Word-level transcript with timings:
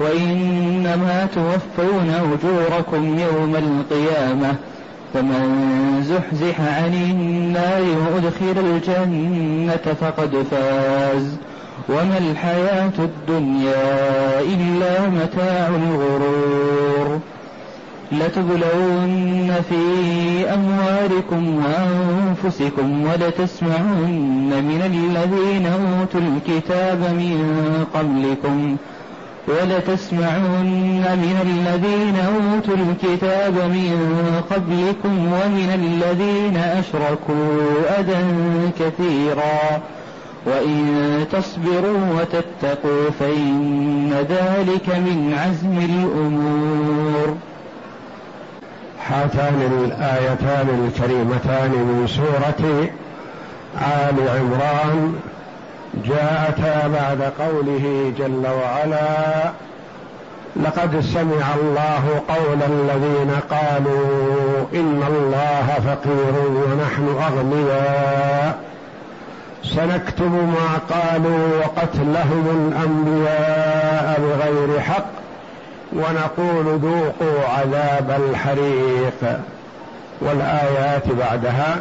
وإنما 0.00 1.28
توفون 1.34 2.10
أجوركم 2.10 3.18
يوم 3.18 3.56
القيامة 3.56 4.54
فمن 5.14 6.02
زحزح 6.08 6.60
عن 6.60 6.94
النار 6.94 7.82
وأدخل 7.82 8.66
الجنة 8.66 9.94
فقد 10.00 10.46
فاز 10.50 11.36
وما 11.88 12.18
الحياة 12.18 12.92
الدنيا 12.98 14.40
إلا 14.40 15.08
متاع 15.08 15.68
الغرور 15.68 17.20
لتبلون 18.12 19.54
في 19.68 19.84
أموالكم 20.54 21.64
وأنفسكم 21.64 23.02
ولتسمعن 23.02 24.50
من 24.50 24.82
الذين 24.86 25.66
أوتوا 25.66 26.20
الكتاب 26.20 26.98
من 26.98 27.84
قبلكم 27.94 28.76
ولتسمعن 29.48 31.02
من 31.02 31.36
الذين 31.42 32.16
أوتوا 32.16 32.74
الكتاب 32.74 33.52
من 33.52 33.96
قبلكم 34.50 35.32
ومن 35.32 35.70
الذين 35.74 36.56
أشركوا 36.56 37.98
أذى 37.98 38.24
كثيرا 38.78 39.82
وإن 40.46 41.26
تصبروا 41.32 42.20
وتتقوا 42.20 43.10
فإن 43.20 44.10
ذلك 44.28 44.88
من 44.88 45.34
عزم 45.38 45.78
الأمور. 45.78 47.36
هاتان 49.06 49.84
الآيتان 49.84 50.68
الكريمتان 50.68 51.70
من 51.70 52.06
سورة 52.06 52.88
آل 53.78 54.28
عمران 54.28 55.14
جاءتا 56.04 56.88
بعد 56.88 57.32
قوله 57.38 58.12
جل 58.18 58.46
وعلا 58.46 59.50
لقد 60.56 61.00
سمع 61.00 61.54
الله 61.54 62.22
قول 62.28 62.58
الذين 62.62 63.30
قالوا 63.50 64.66
إن 64.74 65.02
الله 65.08 65.66
فقير 65.86 66.34
ونحن 66.48 67.16
أغنياء 67.22 68.58
سنكتب 69.62 70.32
ما 70.32 70.78
قالوا 70.90 71.58
وقتلهم 71.58 72.72
الأنبياء 72.72 74.20
بغير 74.20 74.80
حق 74.80 75.06
ونقول 75.92 76.78
ذوقوا 76.78 77.48
عذاب 77.48 78.22
الحريق. 78.30 79.40
والآيات 80.20 81.08
بعدها 81.08 81.76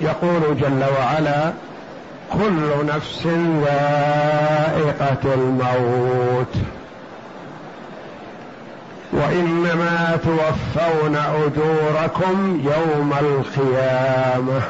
يقول 0.00 0.56
جل 0.60 0.84
وعلا 0.98 1.52
كل 2.32 2.86
نفس 2.86 3.26
ذائقة 3.64 5.34
الموت. 5.34 6.54
وإنما 9.12 10.18
توفون 10.24 11.16
أجوركم 11.16 12.60
يوم 12.64 13.12
القيامة. 13.20 14.62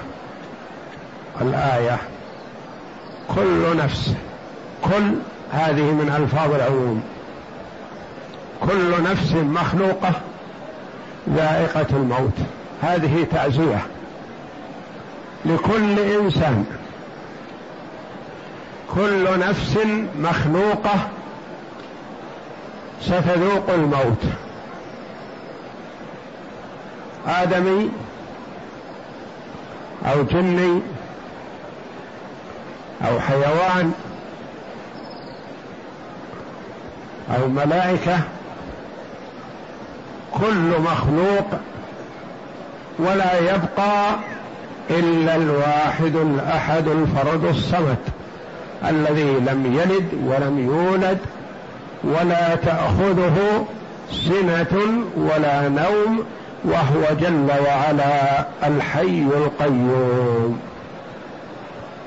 الآية. 1.41 1.99
كل 3.29 3.77
نفس. 3.77 4.15
كل 4.85 5.15
هذه 5.53 5.83
من 5.83 6.17
ألفاظ 6.17 6.55
العموم. 6.55 7.03
كل 8.61 9.03
نفس 9.03 9.33
مخلوقة 9.33 10.13
ذائقة 11.31 11.87
الموت. 11.91 12.39
هذه 12.83 13.27
تعزية 13.33 13.81
لكل 15.45 15.99
إنسان. 15.99 16.65
كل 18.95 19.39
نفس 19.39 19.79
مخلوقة 20.19 21.09
ستذوق 23.01 23.71
الموت. 23.75 24.25
آدمي 27.27 27.91
أو 30.07 30.23
جني 30.23 30.81
أو 33.09 33.21
حيوان 33.21 33.93
أو 37.37 37.49
ملائكة 37.49 38.21
كل 40.33 40.81
مخلوق 40.81 41.47
ولا 42.99 43.39
يبقى 43.39 44.17
إلا 44.91 45.37
الواحد 45.37 46.17
الأحد 46.17 46.89
الفرد 46.89 47.45
الصمد. 47.45 47.97
الذي 48.89 49.33
لم 49.33 49.79
يلد 49.81 50.09
ولم 50.27 50.59
يولد 50.67 51.19
ولا 52.05 52.55
تأخذه 52.55 53.67
سنة 54.11 55.05
ولا 55.17 55.69
نوم 55.69 56.25
وهو 56.65 57.15
جل 57.21 57.49
وعلا 57.67 58.47
الحي 58.67 59.25
القيوم. 59.37 60.61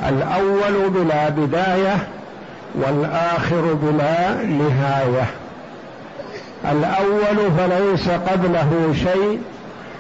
الأول 0.10 0.90
بلا 0.90 1.30
بداية 1.30 1.96
والآخر 2.76 3.74
بلا 3.74 4.44
نهاية. 4.44 5.26
الأول 6.72 7.52
فليس 7.58 8.10
قبله 8.10 8.94
شيء 8.94 9.42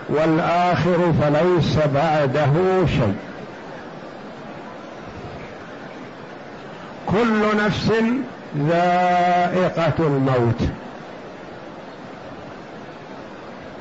والآخر 0.09 1.13
فليس 1.21 1.77
بعده 1.95 2.85
شيء. 2.85 3.15
كل 7.13 7.57
نفس 7.65 7.91
ذائقة 8.57 9.93
الموت. 9.99 10.61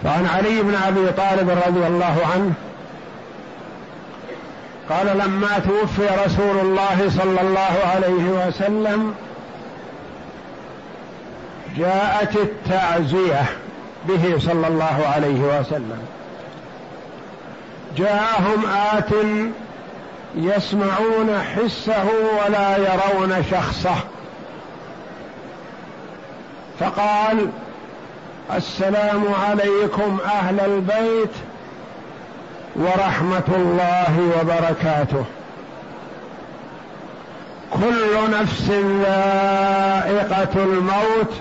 فعن 0.05 0.27
علي 0.27 0.63
بن 0.63 0.75
أبي 0.75 1.13
طالب 1.13 1.51
رضي 1.51 1.87
الله 1.87 2.17
عنه 2.35 2.53
قال 4.91 5.19
لما 5.19 5.59
توفي 5.59 6.09
رسول 6.27 6.59
الله 6.59 7.11
صلى 7.11 7.41
الله 7.41 7.75
عليه 7.95 8.47
وسلم 8.49 9.15
جاءت 11.77 12.37
التعزية 12.37 13.43
به 14.09 14.39
صلى 14.39 14.69
الله 14.69 15.13
عليه 15.15 15.41
وسلم. 15.41 16.03
جاءهم 17.97 18.67
آت 18.93 19.13
يسمعون 20.35 21.43
حسه 21.57 22.05
ولا 22.45 22.77
يرون 22.77 23.45
شخصه. 23.51 23.95
فقال 26.81 27.49
السلام 28.57 29.25
عليكم 29.49 30.19
أهل 30.25 30.61
البيت 30.61 31.31
ورحمة 32.77 33.49
الله 33.57 34.33
وبركاته. 34.41 35.25
كل 37.71 38.31
نفس 38.41 38.71
ذائقة 39.03 40.55
الموت 40.57 41.33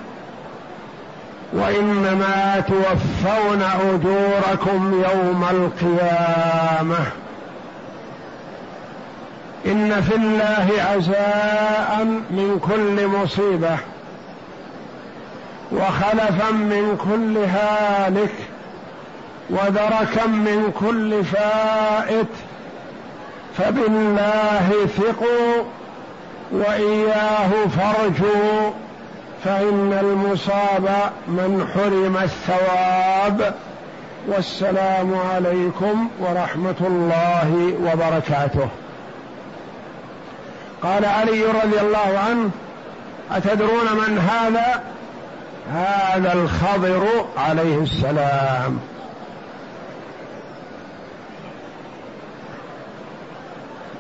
وإنما 1.54 2.64
توفون 2.68 3.62
أجوركم 3.62 5.04
يوم 5.04 5.46
القيامة. 5.52 7.06
إن 9.72 10.02
في 10.02 10.16
الله 10.16 10.68
عزاء 10.92 12.04
من 12.30 12.60
كل 12.62 13.08
مصيبة 13.08 13.78
وخلفا 15.72 16.52
من 16.52 16.98
كل 16.98 17.38
هالك 17.38 18.34
ودركا 19.50 20.28
من 20.28 20.74
كل 20.80 21.24
فائت 21.24 22.28
فبالله 23.58 24.88
ثقوا 24.98 25.64
وإياه 26.52 27.50
فارجوا 27.78 28.72
فإن 29.44 29.98
المصاب 30.02 31.12
من 31.28 31.68
حرم 31.74 32.18
الثواب 32.18 33.54
والسلام 34.28 35.16
عليكم 35.34 36.10
ورحمة 36.20 36.76
الله 36.82 37.74
وبركاته 37.84 38.70
قال 40.84 41.06
علي 41.06 41.44
رضي 41.44 41.80
الله 41.82 42.20
عنه 42.30 42.50
أتدرون 43.32 43.86
من 43.94 44.18
هذا؟ 44.20 44.84
هذا 45.74 46.34
الخضر 46.34 47.26
عليه 47.38 47.78
السلام. 47.78 48.80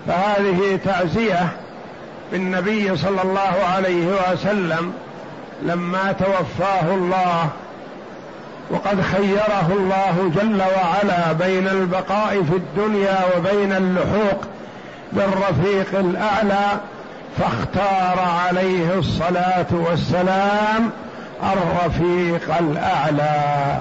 فهذه 0.07 0.80
تعزية 0.86 1.48
بالنبي 2.31 2.98
صلى 2.98 3.22
الله 3.24 3.54
عليه 3.75 4.07
وسلم 4.07 4.94
لما 5.62 6.12
توفاه 6.12 6.94
الله 6.94 7.50
وقد 8.69 9.01
خيره 9.01 9.69
الله 9.72 10.31
جل 10.36 10.62
وعلا 10.62 11.31
بين 11.31 11.68
البقاء 11.68 12.44
في 12.44 12.56
الدنيا 12.56 13.19
وبين 13.38 13.74
اللحوق. 13.74 14.42
بالرفيق 15.13 16.00
الأعلى 16.00 16.80
فاختار 17.40 18.19
عليه 18.19 19.00
الصلاة 19.00 19.66
والسلام 19.72 20.90
الرفيق 21.44 22.58
الأعلى. 22.60 23.80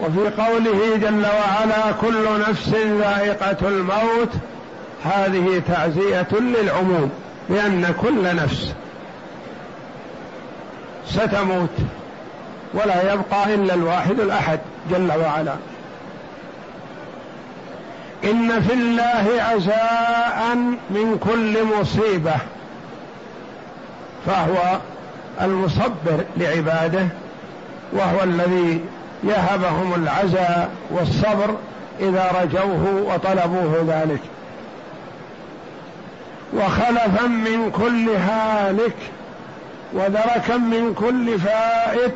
وفي 0.00 0.42
قوله 0.42 0.96
جل 0.96 1.26
وعلا 1.26 1.92
كل 2.00 2.40
نفس 2.50 2.68
ذائقة 2.98 3.68
الموت 3.68 4.30
هذه 5.04 5.62
تعزية 5.68 6.28
للعموم 6.40 7.10
لأن 7.50 7.94
كل 8.02 8.36
نفس 8.36 8.72
ستموت 11.06 11.70
ولا 12.74 13.12
يبقى 13.12 13.54
إلا 13.54 13.74
الواحد 13.74 14.20
الأحد 14.20 14.58
جل 14.90 15.12
وعلا. 15.20 15.54
إن 18.24 18.62
في 18.62 18.72
الله 18.72 19.42
عزاء 19.42 20.54
من 20.90 21.18
كل 21.18 21.64
مصيبة 21.80 22.34
فهو 24.26 24.78
المصبر 25.40 26.24
لعباده 26.36 27.06
وهو 27.92 28.22
الذي 28.22 28.80
يهبهم 29.24 29.94
العزاء 29.94 30.70
والصبر 30.90 31.56
إذا 32.00 32.32
رجوه 32.42 33.02
وطلبوه 33.06 33.84
ذلك. 33.88 34.20
وخلفا 36.54 37.26
من 37.26 37.70
كل 37.70 38.10
هالك 38.10 38.96
ودركا 39.92 40.56
من 40.56 40.94
كل 40.94 41.38
فائت 41.38 42.14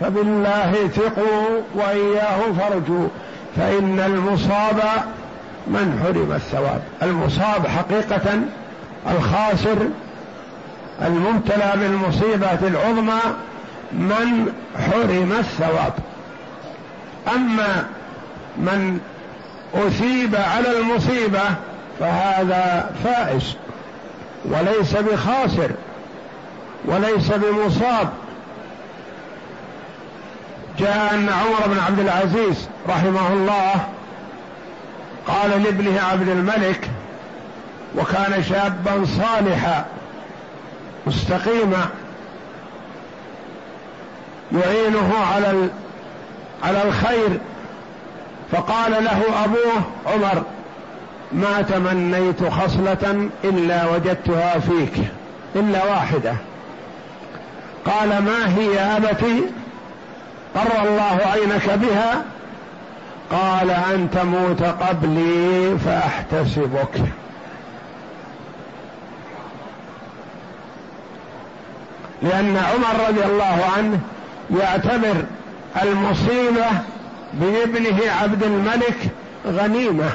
فبالله 0.00 0.88
ثقوا 0.94 1.60
وإياه 1.74 2.40
فرجوا 2.58 3.08
فإن 3.56 4.00
المصاب 4.00 4.82
من 5.68 6.00
حرم 6.02 6.32
الثواب؟ 6.32 6.82
المصاب 7.02 7.66
حقيقة 7.66 8.40
الخاسر 9.10 9.78
المبتلى 11.02 11.72
بالمصيبة 11.74 12.68
العظمى 12.68 13.20
من 13.92 14.52
حرم 14.76 15.32
الثواب. 15.38 15.92
أما 17.34 17.86
من 18.56 19.00
أثيب 19.74 20.36
على 20.36 20.78
المصيبة 20.78 21.42
فهذا 22.00 22.90
فائز 23.04 23.56
وليس 24.44 24.96
بخاسر 24.96 25.70
وليس 26.84 27.30
بمصاب. 27.30 28.08
جاء 30.78 31.14
أن 31.14 31.28
عمر 31.28 31.74
بن 31.74 31.78
عبد 31.78 31.98
العزيز 31.98 32.68
رحمه 32.88 33.32
الله 33.32 33.88
قال 35.28 35.62
لابنه 35.62 36.00
عبد 36.12 36.28
الملك 36.28 36.90
وكان 37.96 38.44
شابا 38.48 39.06
صالحا 39.18 39.86
مستقيما 41.06 41.88
يعينه 44.52 45.14
على 45.34 45.68
على 46.64 46.82
الخير. 46.82 47.38
فقال 48.52 48.92
له 49.04 49.22
أبوه 49.44 49.82
عمر 50.06 50.42
ما 51.32 51.62
تمنيت 51.62 52.44
خصلة 52.44 53.28
إلا 53.44 53.86
وجدتها 53.86 54.58
فيك 54.58 55.04
إلا 55.56 55.84
واحدة. 55.84 56.34
قال 57.84 58.08
ما 58.08 58.56
هي 58.58 58.80
أبتي؟ 58.80 59.42
قر 60.54 60.88
الله 60.88 61.20
عينك 61.26 61.70
بها 61.70 62.24
قال 63.30 63.70
ان 63.70 64.08
تموت 64.10 64.62
قبلي 64.62 65.78
فأحتسبك. 65.78 67.02
لأن 72.22 72.56
عمر 72.56 73.08
رضي 73.08 73.24
الله 73.24 73.70
عنه 73.76 74.00
يعتبر 74.60 75.24
المصيبة 75.82 76.66
بابنه 77.32 77.98
عبد 78.22 78.42
الملك 78.42 79.10
غنيمة. 79.46 80.10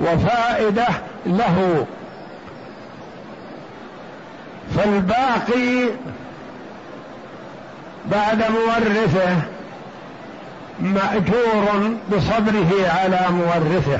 وفائدة 0.00 0.86
له. 1.26 1.86
فالباقي 4.76 5.88
بعد 8.12 8.38
مورثه 8.50 9.36
مأجور 10.80 11.94
بصبره 12.12 12.88
على 12.88 13.20
مورثه. 13.30 13.98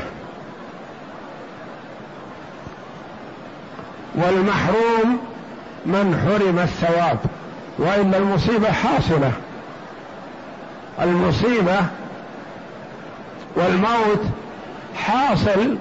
والمحروم 4.15 5.19
من 5.87 6.21
حرم 6.25 6.59
الثواب 6.59 7.19
والا 7.79 8.17
المصيبة 8.17 8.73
حاصلة. 8.73 9.33
المصيبة 11.03 11.77
والموت 13.57 14.23
حاصل 14.97 15.77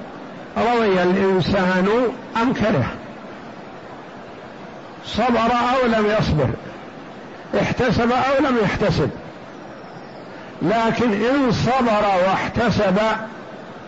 رضي 0.57 1.03
الإنسان 1.03 1.87
ام 2.41 2.53
كره 2.53 2.85
صبر 5.05 5.51
أو 5.51 5.87
لم 5.87 6.05
يصبر. 6.19 6.49
احتسب 7.61 8.11
أو 8.11 8.45
لم 8.45 8.57
يحتسب. 8.63 9.09
لكن 10.61 11.13
إن 11.13 11.51
صبر 11.51 12.05
واحتسب 12.27 12.97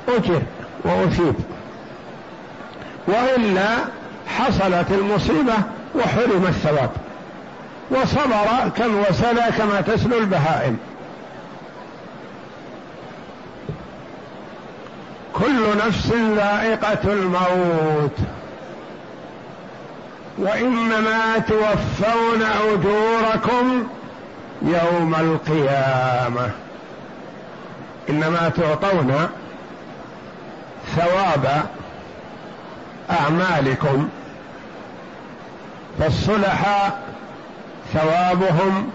أجر 0.07 0.41
وأثيب. 0.83 1.35
وإلا 3.07 3.67
حصلت 4.27 4.91
المصيبة 4.91 5.53
وحرم 5.95 6.45
الثواب. 6.48 6.89
وصبر 7.91 8.69
كم 8.77 8.95
وسلى 9.10 9.43
كما 9.57 9.81
تسلو 9.81 10.17
البهائم. 10.17 10.77
كل 15.34 15.77
نفس 15.88 16.07
ذائقة 16.36 17.13
الموت. 17.13 18.17
وإنما 20.38 21.38
توفون 21.38 22.42
أجوركم 22.42 23.88
يوم 24.62 25.15
القيامة. 25.15 26.51
إنما 28.10 28.50
تعطون 28.50 29.27
ثواب 30.96 31.63
أعمالكم 33.12 34.10
فالصلحاء 36.00 37.01
ثوابهم 37.94 38.89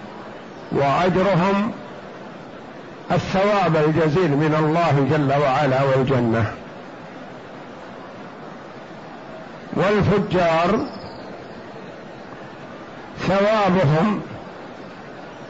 وأجرهم 0.73 1.73
الثواب 3.13 3.77
الجزيل 3.77 4.31
من 4.31 4.55
الله 4.59 5.07
جل 5.11 5.43
وعلا 5.43 5.83
والجنة. 5.83 6.53
والفجار 9.77 10.87
ثوابهم 13.29 14.21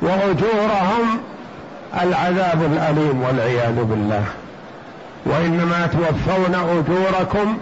وأجورهم 0.02 1.20
العذاب 2.02 2.62
الأليم 2.72 3.22
والعياذ 3.22 3.84
بالله. 3.84 4.24
وإنما 5.26 5.86
توفون 5.86 6.54
أجوركم 6.54 7.58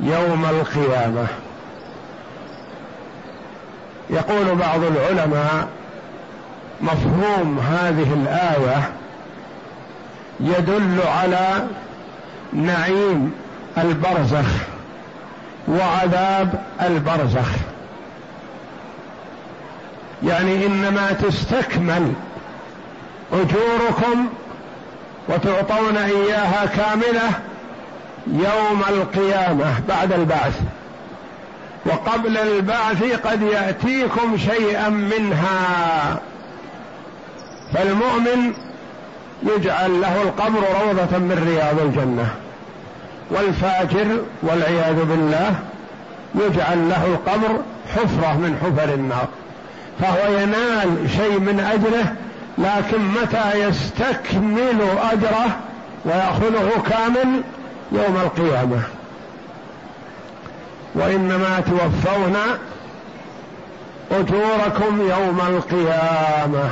يوم 0.00 0.44
القيامة. 0.44 1.26
يقول 4.10 4.56
بعض 4.56 4.80
العلماء 4.84 5.68
مفهوم 6.80 7.58
هذه 7.58 8.12
الآية 8.14 8.90
يدل 10.40 11.00
على 11.06 11.66
نعيم 12.52 13.32
البرزخ 13.78 14.46
وعذاب 15.68 16.62
البرزخ. 16.82 17.48
يعني 20.26 20.66
إنما 20.66 21.12
تستكمل 21.12 22.12
أجوركم 23.32 24.26
وتعطون 25.28 25.96
إياها 25.96 26.66
كاملة 26.66 27.30
يوم 28.26 28.82
القيامة 28.88 29.80
بعد 29.88 30.12
البعث. 30.12 30.60
وقبل 31.86 32.38
البعث 32.38 33.02
قد 33.26 33.42
يأتيكم 33.42 34.38
شيئا 34.38 34.88
منها. 34.88 36.20
فالمؤمن 37.74 38.52
يجعل 39.42 40.00
له 40.00 40.22
القبر 40.22 40.58
روضة 40.58 41.18
من 41.18 41.46
رياض 41.48 41.80
الجنة 41.80 42.28
والفاجر 43.30 44.22
والعياذ 44.42 45.04
بالله 45.04 45.54
يجعل 46.34 46.88
له 46.88 47.06
القبر 47.06 47.60
حفرة 47.94 48.36
من 48.36 48.58
حفر 48.62 48.94
النار. 48.94 49.28
فهو 50.00 50.32
ينال 50.32 51.10
شيء 51.16 51.40
من 51.40 51.60
أجره 51.60 52.14
لكن 52.58 53.02
متى 53.22 53.68
يستكمل 53.68 54.80
أجره 55.12 55.56
ويأخذه 56.04 56.70
كامل 56.90 57.42
يوم 57.92 58.16
القيامة. 58.16 58.82
وإنما 60.94 61.60
توفون 61.60 62.36
أجوركم 64.12 65.10
يوم 65.10 65.40
القيامة. 65.48 66.70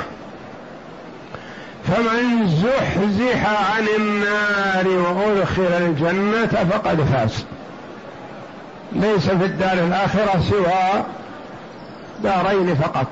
فمن 1.86 2.48
زحزح 2.48 3.70
عن 3.74 3.86
النار 3.98 4.88
وأدخل 4.88 5.62
الجنة 5.62 6.68
فقد 6.70 7.00
فاز. 7.12 7.44
ليس 8.92 9.28
في 9.28 9.44
الدار 9.44 9.72
الآخرة 9.72 10.40
سوى 10.50 11.04
دارين 12.22 12.74
فقط 12.74 13.06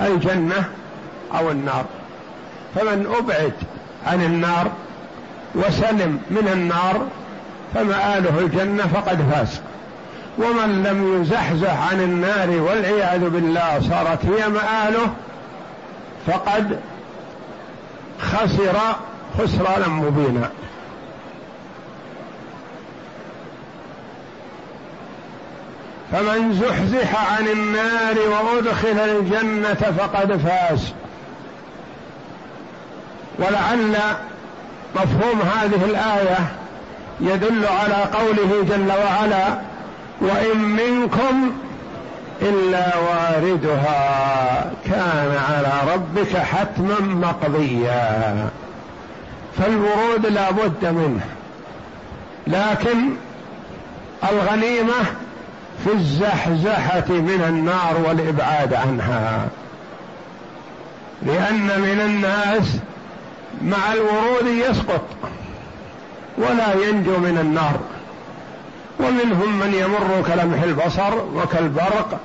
الجنه 0.00 0.64
أو 1.38 1.50
النار. 1.50 1.84
فمن 2.74 3.14
أبعد 3.18 3.52
عن 4.06 4.22
النار 4.22 4.70
وسلم 5.54 6.20
من 6.30 6.48
النار 6.52 7.06
فمآله 7.74 8.38
الجنة 8.38 8.86
فقد 8.86 9.32
فاز. 9.32 9.60
ومن 10.38 10.82
لم 10.82 11.20
يزحزح 11.20 11.90
عن 11.90 12.00
النار 12.00 12.50
والعياذ 12.50 13.28
بالله 13.28 13.80
صارت 13.80 14.26
هي 14.26 14.48
مآله 14.48 15.14
فقد 16.26 16.78
خسر 18.20 18.76
خسرانا 19.38 19.88
مبينا. 19.88 20.50
فمن 26.12 26.54
زحزح 26.54 27.32
عن 27.32 27.48
النار 27.48 28.16
وأدخل 28.28 28.98
الجنة 28.98 29.94
فقد 29.98 30.36
فاز. 30.36 30.92
ولعل 33.38 33.96
مفهوم 34.96 35.40
هذه 35.40 35.84
الآية 35.84 36.38
يدل 37.20 37.66
على 37.66 38.04
قوله 38.12 38.64
جل 38.68 38.92
وعلا 38.92 39.58
وإن 40.20 40.58
منكم 40.58 41.52
إلا 42.42 42.96
واردها 42.96 44.72
كان 44.84 45.36
على 45.50 45.92
ربك 45.94 46.36
حتما 46.36 47.00
مقضيا. 47.00 48.50
فالورود 49.58 50.26
لا 50.26 50.50
بد 50.50 50.84
منه 50.84 51.24
لكن 52.46 53.10
الغنيمة 54.30 54.94
في 55.84 55.92
الزحزحة 55.92 57.08
من 57.08 57.44
النار 57.48 58.08
والإبعاد 58.08 58.74
عنها. 58.74 59.48
لأن 61.22 61.80
من 61.80 62.00
الناس 62.04 62.76
مع 63.62 63.92
الورود 63.92 64.46
يسقط 64.46 65.04
ولا 66.38 66.88
ينجو 66.88 67.18
من 67.18 67.38
النار. 67.40 67.80
ومنهم 69.00 69.58
من 69.58 69.74
يمر 69.74 70.24
كلمح 70.26 70.62
البصر 70.62 71.14
وكالبرق 71.34 72.20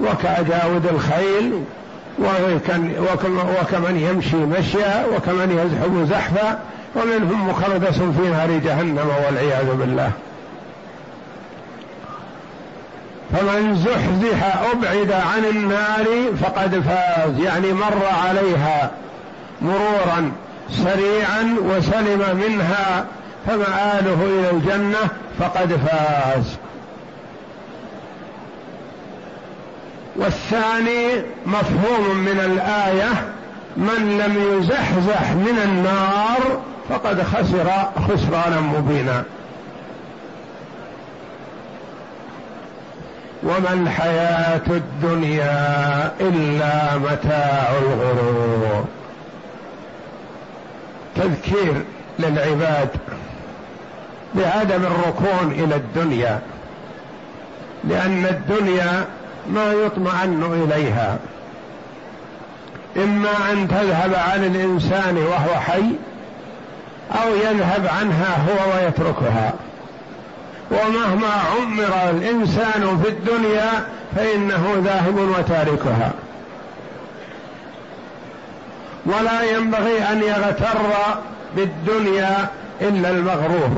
وكأجاود 0.00 0.86
الخيل 0.86 1.64
وكمن 3.60 3.96
يمشي 4.10 4.36
مشيا 4.36 5.06
وكمن 5.06 5.50
يزحف 5.50 6.10
زحفا. 6.10 6.58
ومنهم 6.96 7.48
مخلدس 7.48 7.98
في 7.98 8.28
نار 8.30 8.50
جهنم 8.50 9.10
والعياذ 9.26 9.74
بالله. 9.74 10.10
فمن 13.34 13.76
زحزح 13.76 14.56
أبعد 14.72 15.12
عن 15.12 15.44
النار 15.44 16.06
فقد 16.42 16.82
فاز. 16.88 17.38
يعني 17.38 17.72
مر 17.72 18.02
عليها 18.26 18.90
مرورا 19.62 20.32
سريعا 20.70 21.56
وسلم 21.60 22.42
منها 22.48 23.06
فمآله 23.46 24.18
إلى 24.22 24.50
الجنة 24.50 25.08
فقد 25.38 25.80
فاز. 25.86 26.56
والثاني 30.16 31.22
مفهوم 31.46 32.16
من 32.16 32.40
الآية 32.44 33.12
من 33.76 34.18
لم 34.18 34.58
يزحزح 34.58 35.30
من 35.30 35.58
النار 35.64 36.60
فقد 36.88 37.22
خسر 37.22 37.70
خسرانا 38.08 38.60
مبينا. 38.60 39.22
وما 43.44 43.72
الحياة 43.72 44.62
الدنيا 44.70 46.12
إلا 46.20 46.98
متاع 46.98 47.68
الغرور. 47.82 48.84
تذكير 51.16 51.74
للعباد 52.18 52.88
بعدم 54.34 54.82
الركون 54.86 55.52
إلى 55.52 55.76
الدنيا 55.76 56.40
لأن 57.84 58.26
الدنيا 58.26 59.04
ما 59.50 59.72
يطمئن 59.72 60.64
إليها. 60.64 61.18
إما 62.96 63.52
أن 63.52 63.68
تذهب 63.68 64.14
عن 64.14 64.44
الإنسان 64.44 65.16
وهو 65.16 65.60
حي 65.60 65.84
أو 67.22 67.34
يذهب 67.34 67.86
عنها 67.86 68.36
هو 68.48 68.76
ويتركها. 68.76 69.52
ومهما 70.74 71.32
عمر 71.56 72.10
الإنسان 72.10 73.02
في 73.02 73.08
الدنيا 73.08 73.70
فإنه 74.16 74.82
ذاهب 74.84 75.16
وتاركها. 75.38 76.12
ولا 79.06 79.42
ينبغي 79.42 79.98
أن 80.12 80.22
يغتر 80.22 80.78
بالدنيا 81.56 82.48
إلا 82.80 83.10
المغرور. 83.10 83.70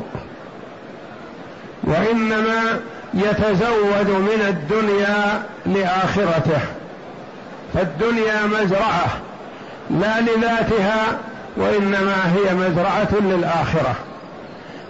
وإنما 1.84 2.80
يتزود 3.14 4.08
من 4.08 4.44
الدنيا 4.48 5.42
لآخرته. 5.66 6.60
فالدنيا 7.74 8.46
مزرعة 8.46 9.06
لا 9.90 10.20
لذاتها 10.20 11.18
وإنما 11.56 12.16
هي 12.34 12.54
مزرعة 12.54 13.20
للآخرة. 13.20 13.94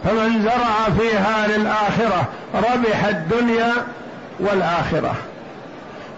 فمن 0.06 0.42
زرع 0.42 0.98
فيها 0.98 1.46
للآخرة 1.46 2.24
ربح 2.54 3.04
الدنيا 3.04 3.72
والآخرة. 4.40 5.14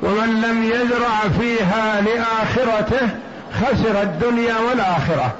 ومن 0.02 0.42
لم 0.42 0.64
يزرع 0.64 1.40
فيها 1.40 2.00
لآخرته 2.00 3.09
خسر 3.62 4.02
الدنيا 4.02 4.54
والآخرة. 4.71 5.33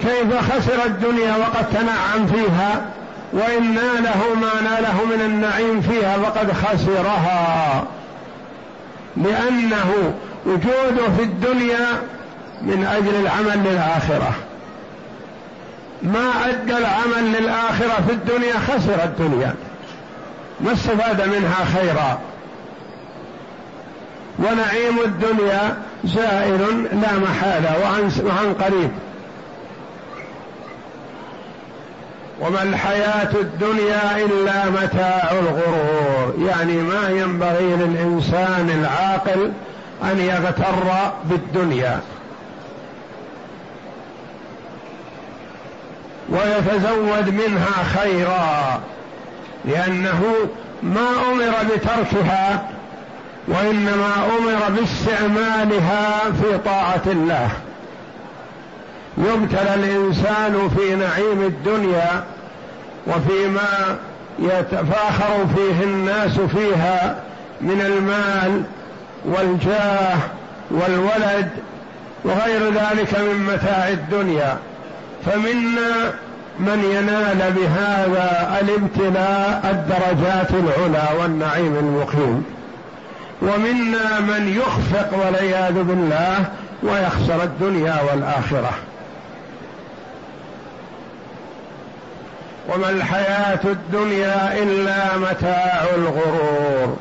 كيف 0.00 0.52
خسر 0.52 0.84
الدنيا 0.84 1.36
وقد 1.36 1.68
تنعم 1.70 2.26
فيها؟ 2.26 2.82
وإن 3.32 3.74
ناله 3.74 4.34
ما 4.34 4.70
ناله 4.70 5.04
من 5.04 5.20
النعيم 5.24 5.80
فيها 5.80 6.16
فقد 6.18 6.52
خسرها. 6.52 7.84
لأنه 9.16 10.14
وجوده 10.46 11.12
في 11.16 11.22
الدنيا 11.22 11.86
من 12.62 12.86
أجل 12.86 13.14
العمل 13.20 13.64
للآخرة. 13.64 14.32
ما 16.02 16.48
أدى 16.48 16.78
العمل 16.78 17.32
للآخرة 17.40 18.04
في 18.06 18.12
الدنيا 18.12 18.54
خسر 18.54 19.04
الدنيا. 19.04 19.54
ما 20.60 20.72
استفاد 20.72 21.28
منها 21.28 21.64
خيرا. 21.64 22.18
ونعيم 24.38 24.98
الدنيا 25.04 25.76
زائل 26.04 26.84
لا 26.92 27.18
محالة 27.18 27.78
وعن, 27.82 28.12
وعن 28.24 28.54
قريب. 28.54 28.90
وما 32.40 32.62
الحياة 32.62 33.30
الدنيا 33.40 34.16
إلا 34.16 34.70
متاع 34.70 35.30
الغرور. 35.32 36.34
يعني 36.48 36.72
ما 36.72 37.08
ينبغي 37.10 37.76
للإنسان 37.76 38.70
العاقل 38.70 39.52
أن 40.02 40.18
يغتر 40.18 41.12
بالدنيا. 41.24 42.00
ويتزود 46.36 47.34
منها 47.34 47.84
خيرا 48.00 48.80
لأنه 49.64 50.22
ما 50.82 51.08
أمر 51.32 51.52
بتركها 51.74 52.64
وإنما 53.48 54.12
أمر 54.38 54.76
باستعمالها 54.76 56.18
في 56.42 56.58
طاعة 56.64 57.02
الله. 57.06 57.48
يبتلى 59.18 59.74
الإنسان 59.74 60.70
في 60.76 60.94
نعيم 60.94 61.42
الدنيا 61.42 62.24
وفيما 63.06 63.98
يتفاخر 64.38 65.46
فيه 65.56 65.84
الناس 65.84 66.40
فيها 66.40 67.16
من 67.60 67.80
المال 67.80 68.62
والجاه 69.24 70.18
والولد 70.70 71.50
وغير 72.24 72.72
ذلك 72.72 73.18
من 73.18 73.50
متاع 73.52 73.88
الدنيا. 73.88 74.58
فمنا 75.26 76.12
من 76.58 76.84
ينال 76.84 77.52
بهذا 77.52 78.60
الابتلاء 78.60 79.70
الدرجات 79.70 80.50
العلى 80.50 81.20
والنعيم 81.20 81.76
المقيم. 81.76 82.44
ومنا 83.42 84.20
من 84.20 84.62
يخفق 84.62 85.24
والعياذ 85.24 85.82
بالله 85.82 86.44
ويخسر 86.82 87.42
الدنيا 87.42 87.96
والآخرة. 88.10 88.70
وما 92.68 92.90
الحياة 92.90 93.60
الدنيا 93.64 94.62
إلا 94.62 95.16
متاع 95.16 95.84
الغرور. 95.96 96.96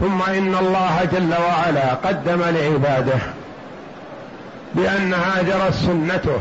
ثم 0.00 0.22
إن 0.22 0.54
الله 0.54 1.08
جل 1.12 1.34
وعلا 1.48 1.94
قدم 1.94 2.42
لعباده 2.42 3.18
بانها 4.74 5.42
جرت 5.42 5.74
سنته. 5.74 6.40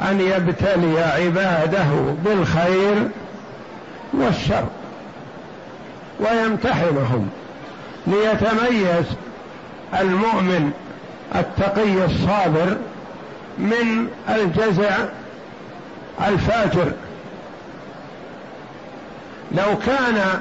أن 0.00 0.20
يبتلي 0.20 1.00
عباده 1.00 1.86
بالخير 2.24 3.08
والشر 4.12 4.64
ويمتحنهم 6.20 7.28
ليتميز 8.06 9.06
المؤمن 10.00 10.70
التقي 11.34 12.04
الصابر 12.04 12.76
من 13.58 14.08
الجزع 14.28 14.96
الفاجر. 16.28 16.92
لو 19.52 19.78
كان 19.86 20.40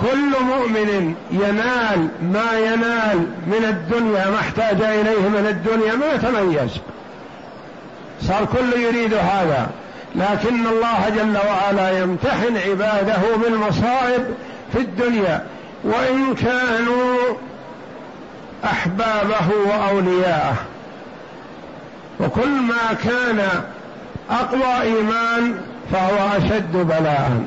كل 0.00 0.44
مؤمن 0.44 1.14
ينال 1.30 2.08
ما 2.22 2.58
ينال 2.58 3.26
من 3.46 3.64
الدنيا 3.68 4.30
ما 4.30 4.38
احتاج 4.40 4.82
إليه 4.82 5.28
من 5.28 5.46
الدنيا 5.48 5.94
ما 5.94 6.16
تميز 6.16 6.70
صار 8.20 8.44
كل 8.44 8.80
يريد 8.80 9.14
هذا. 9.14 9.70
لكن 10.14 10.66
الله 10.66 11.08
جل 11.08 11.36
وعلا 11.48 11.98
يمتحن 11.98 12.56
عباده 12.56 13.18
بالمصائب 13.42 14.24
في 14.72 14.78
الدنيا. 14.78 15.46
وإن 15.84 16.34
كانوا 16.34 17.16
أحبابه 18.64 19.48
وأولياءه. 19.66 20.56
وكل 22.20 22.48
ما 22.48 22.94
كان 23.04 23.40
أقوى 24.30 24.82
إيمان 24.82 25.54
فهو 25.92 26.36
أشد 26.36 26.72
بلاء. 26.72 27.42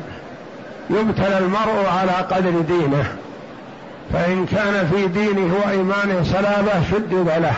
يبتلى 0.90 1.38
المرء 1.38 1.86
على 2.00 2.12
قدر 2.12 2.60
دينه. 2.60 3.16
فإن 4.14 4.46
كان 4.46 4.90
في 4.94 5.08
دينه 5.08 5.56
وإيمانه 5.66 6.24
صلابه 6.24 6.72
شدد 6.92 7.32
له. 7.42 7.54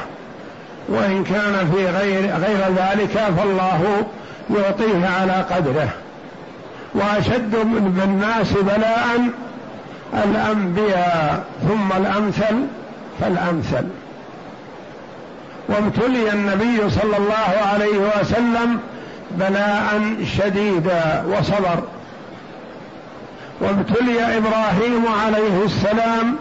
وإن 0.88 1.24
كان 1.24 1.72
في 1.76 1.88
غير 1.88 2.36
غير 2.36 2.60
ذلك 2.76 3.18
فالله 3.38 4.06
يعطيه 4.56 5.08
على 5.22 5.46
قدره. 5.52 5.90
وأشد 6.94 7.56
بالناس 7.72 8.52
بلاء 8.52 9.30
الأنبياء 10.14 11.44
ثم 11.68 11.98
الأمثل 11.98 12.66
فالأمثل. 13.22 13.84
وابتلي 15.70 16.32
النبي 16.34 16.90
صلى 16.90 17.18
الله 17.18 17.68
عليه 17.74 17.98
وسلم 18.20 18.80
بلاء 19.32 20.16
شديدا 20.38 21.24
وصبر. 21.28 21.84
وابتلي 23.62 24.38
إبراهيم 24.38 25.06
عليه 25.26 25.66
السلام 25.66 26.36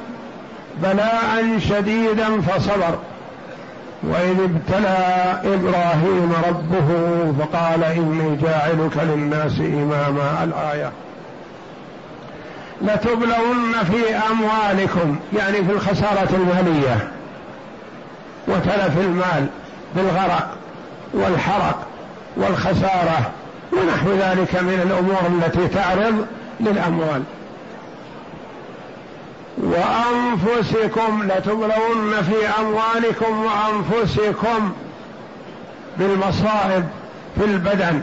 بلاء 0.82 1.58
شديدا 1.58 2.40
فصبر. 2.40 2.98
وإذ 4.02 4.36
ابتلى 4.40 4.98
إبراهيم 5.54 6.32
ربه 6.48 6.88
فقال 7.38 7.84
إني 7.84 8.36
جاعلك 8.36 8.96
للناس 8.96 9.60
إماما. 9.60 10.44
الآية 10.44 10.90
لتبلون 12.82 13.72
في 13.90 14.16
أموالكم 14.30 15.16
يعني 15.38 15.64
في 15.64 15.72
الخسارة 15.72 16.28
المالية 16.34 17.08
وتلف 18.48 18.98
المال 18.98 19.46
بالغرق 19.96 20.56
والحرق 21.14 21.86
والخسارة 22.36 23.30
ونحو 23.72 24.12
ذلك 24.12 24.54
من 24.54 24.80
الأمور 24.86 25.44
التي 25.44 25.68
تعرض 25.68 26.26
للأموال. 26.60 27.22
وأنفسكم 29.72 31.22
لتبلون 31.22 32.22
في 32.22 32.60
أموالكم 32.60 33.44
وأنفسكم 33.44 34.72
بالمصائب 35.98 36.84
في 37.38 37.44
البدن 37.44 38.02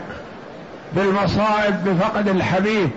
بالمصائب 0.92 1.84
بفقد 1.84 2.28
الحبيب. 2.28 2.90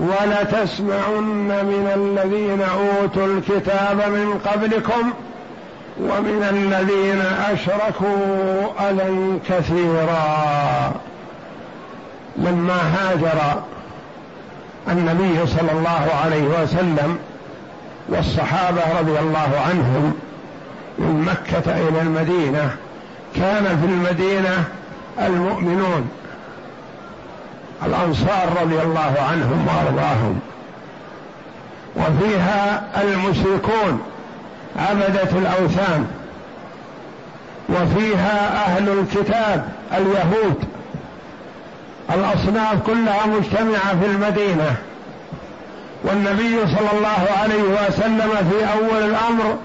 ولتسمعن 0.00 1.48
من 1.48 1.92
الذين 1.96 2.62
أوتوا 2.62 3.26
الكتاب 3.26 3.96
من 3.96 4.40
قبلكم 4.46 5.12
ومن 6.00 6.42
الذين 6.50 7.20
أشركوا 7.52 8.90
أذى 8.90 9.38
كثيرا. 9.48 11.13
لما 12.36 12.76
هاجر 12.94 13.62
النبي 14.88 15.46
صلى 15.46 15.72
الله 15.72 16.10
عليه 16.24 16.62
وسلم 16.62 17.18
والصحابة 18.08 19.00
رضي 19.00 19.18
الله 19.18 19.50
عنهم 19.68 20.14
من 20.98 21.22
مكة 21.26 21.88
إلى 21.88 22.02
المدينة 22.02 22.76
كان 23.36 23.64
في 23.64 23.86
المدينة 23.86 24.64
المؤمنون 25.18 26.08
الأنصار 27.86 28.48
رضي 28.62 28.82
الله 28.82 29.14
عنهم 29.30 29.66
وأرضاهم. 29.68 30.40
وفيها 31.96 32.82
المشركون 33.02 34.00
عبدة 34.76 35.38
الأوثان. 35.38 36.06
وفيها 37.68 38.66
أهل 38.66 38.88
الكتاب 38.88 39.68
اليهود. 39.92 40.64
الأصناف 42.10 42.82
كلها 42.86 43.26
مجتمعة 43.26 44.00
في 44.00 44.06
المدينة. 44.06 44.76
والنبي 46.04 46.66
صلى 46.66 46.98
الله 46.98 47.26
عليه 47.42 47.62
وسلم 47.62 48.50
في 48.50 48.72
أول 48.72 49.02
الأمر 49.02 49.56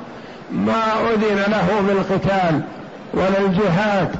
ما 0.52 0.84
أذن 1.13 1.52
له 1.52 1.82
بالقتال 1.88 2.62
ولا 3.13 3.39
الجهاد 3.39 4.15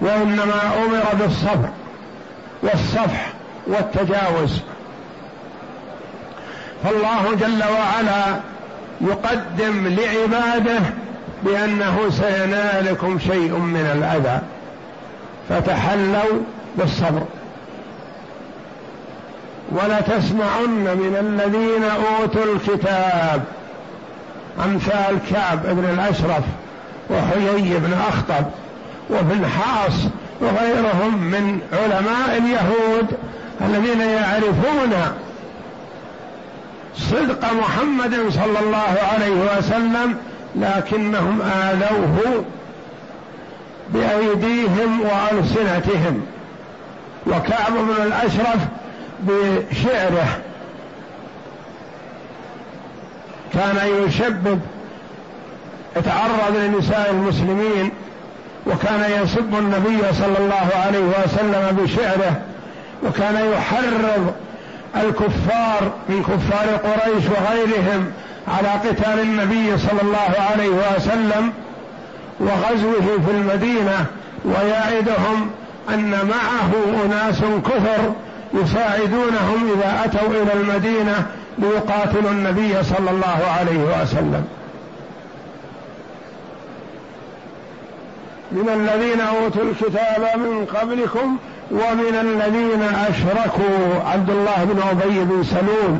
وإنما 0.00 0.60
أمر 0.84 1.02
بالصبر 1.20 1.68
والصفح 2.62 3.32
والتجاوز. 3.66 4.60
فالله 6.84 7.34
جل 7.40 7.62
وعلا 7.62 8.40
يقدم 9.00 9.88
لعباده 9.88 10.80
بأنه 11.42 12.10
سينالكم 12.10 13.18
شيء 13.18 13.56
من 13.56 13.90
الأذى 13.96 14.40
فتحلوا 15.48 16.40
بالصبر. 16.76 17.22
ولتسمعن 19.72 20.84
من 20.84 21.16
الذين 21.20 21.84
أوتوا 21.84 22.54
الكتاب. 22.54 23.42
أمثال 24.64 25.18
كعب 25.30 25.62
بن 25.62 25.84
الأشرف 25.84 26.44
وحيي 27.10 27.78
بن 27.78 27.92
أخطب 28.08 28.46
وابن 29.08 29.46
حاص 29.46 29.92
وغيرهم 30.40 31.18
من 31.18 31.60
علماء 31.72 32.38
اليهود 32.38 33.06
الذين 33.60 34.00
يعرفون 34.00 34.92
صدق 36.96 37.52
محمد 37.52 38.14
صلى 38.30 38.58
الله 38.60 38.98
عليه 39.12 39.58
وسلم 39.58 40.16
لكنهم 40.56 41.42
آذوه 41.42 42.44
بأيديهم 43.88 45.00
وألسنتهم. 45.00 46.22
وكعب 47.26 47.72
بن 47.72 48.02
الأشرف 48.02 48.58
بشعره. 49.22 50.38
كان 53.54 54.04
يشبب 54.06 54.60
يتعرض 55.96 56.56
لنساء 56.56 57.10
المسلمين 57.10 57.90
وكان 58.66 59.22
يسب 59.22 59.54
النبي 59.54 60.12
صلى 60.12 60.38
الله 60.38 60.70
عليه 60.86 61.04
وسلم 61.24 61.76
بشعره 61.82 62.40
وكان 63.02 63.52
يحرض 63.52 64.34
الكفار 64.96 65.92
من 66.08 66.22
كفار 66.22 66.76
قريش 66.76 67.24
وغيرهم 67.26 68.12
على 68.48 68.68
قتال 68.68 69.20
النبي 69.20 69.78
صلى 69.78 70.02
الله 70.02 70.34
عليه 70.50 70.68
وسلم 70.68 71.52
وغزوه 72.40 73.18
في 73.26 73.30
المدينة 73.30 74.06
ويعدهم 74.44 75.50
أن 75.88 76.10
معه 76.10 77.04
أناس 77.04 77.40
كثر 77.40 78.12
يساعدونهم 78.54 79.70
إذا 79.74 80.04
أتوا 80.04 80.28
إلى 80.28 80.52
المدينة 80.52 81.26
ليقاتلوا 81.58 82.30
النبي 82.30 82.82
صلى 82.82 83.10
الله 83.10 83.46
عليه 83.58 84.02
وسلم. 84.02 84.44
من 88.52 88.68
الذين 88.68 89.20
أوتوا 89.20 89.62
الكتاب 89.62 90.38
من 90.38 90.66
قبلكم 90.74 91.36
ومن 91.70 92.14
الذين 92.20 92.82
أشركوا 92.82 94.10
عبد 94.10 94.30
الله 94.30 94.64
بن 94.64 94.82
أبي 94.90 95.24
بن 95.24 95.44
سلول 95.44 95.98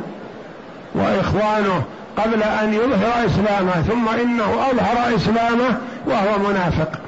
وإخوانه 0.95 1.83
قبل 2.17 2.43
أن 2.43 2.73
يظهر 2.73 3.25
إسلامه 3.25 3.81
ثم 3.89 4.09
إنه 4.09 4.67
أظهر 4.71 5.15
إسلامه 5.15 5.77
وهو 6.07 6.49
منافق. 6.49 7.02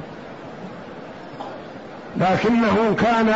لكنه 2.20 2.96
كان 2.98 3.32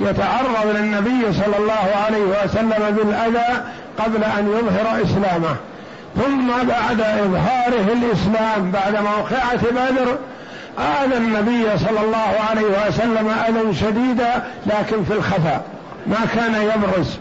يتعرض 0.00 0.76
للنبي 0.76 1.32
صلى 1.32 1.56
الله 1.58 1.86
عليه 2.06 2.44
وسلم 2.44 2.96
بالأذى 2.96 3.64
قبل 3.98 4.24
أن 4.24 4.48
يظهر 4.58 5.02
إسلامه. 5.04 5.56
ثم 6.16 6.48
بعد 6.68 7.00
إظهاره 7.00 7.92
الإسلام 7.92 8.70
بعد 8.70 8.96
موقعة 8.96 9.60
بدر 9.70 10.18
آذى 10.78 11.16
النبي 11.16 11.78
صلى 11.78 12.00
الله 12.00 12.34
عليه 12.50 12.88
وسلم 12.88 13.34
أذى 13.48 13.74
شديدا 13.74 14.42
لكن 14.66 15.04
في 15.04 15.12
الخفاء. 15.12 15.62
ما 16.06 16.16
كان 16.34 16.54
يبرز 16.54 17.18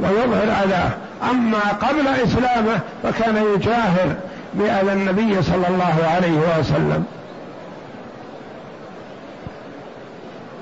ويظهر 0.00 0.64
أذاه. 0.64 0.90
أما 1.30 1.60
قبل 1.82 2.08
إسلامه 2.24 2.80
فكان 3.02 3.36
يجاهر 3.54 4.14
بأذى 4.54 4.92
النبي 4.92 5.42
صلى 5.42 5.68
الله 5.68 6.10
عليه 6.14 6.58
وسلم. 6.58 7.04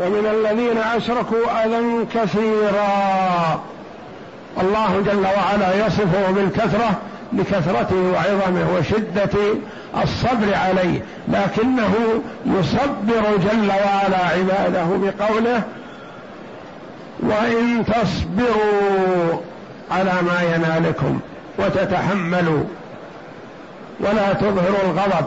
ومن 0.01 0.27
الذين 0.27 0.79
أشركوا 0.79 1.65
أذى 1.65 2.07
كثيرا. 2.15 3.61
الله 4.63 5.03
جل 5.07 5.27
وعلا 5.27 5.87
يصفه 5.87 6.31
بالكثرة 6.31 6.91
لكثرته 7.33 7.97
وعظمه 8.13 8.75
وشدة 8.79 9.39
الصبر 10.03 10.55
عليه 10.55 11.03
لكنه 11.29 11.95
يصبر 12.47 13.37
جل 13.37 13.69
وعلا 13.69 14.27
عباده 14.27 14.87
بقوله 14.87 15.63
وإن 17.21 17.85
تصبروا 17.87 19.41
على 19.91 20.13
ما 20.23 20.55
ينالكم 20.55 21.21
وتتحملوا 21.59 22.65
ولا 24.01 24.33
تظهروا 24.33 24.83
الغضب 24.85 25.27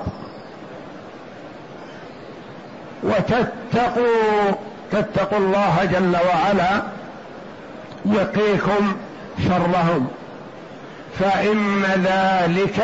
وتتقوا 3.04 4.52
تتقوا 4.92 5.38
الله 5.38 5.90
جل 5.92 6.16
وعلا 6.16 6.82
يقيكم 8.06 8.94
شرهم. 9.44 10.08
فإن 11.20 11.84
ذلك 12.04 12.84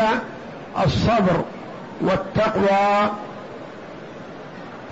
الصبر 0.86 1.44
والتقوى. 2.02 3.10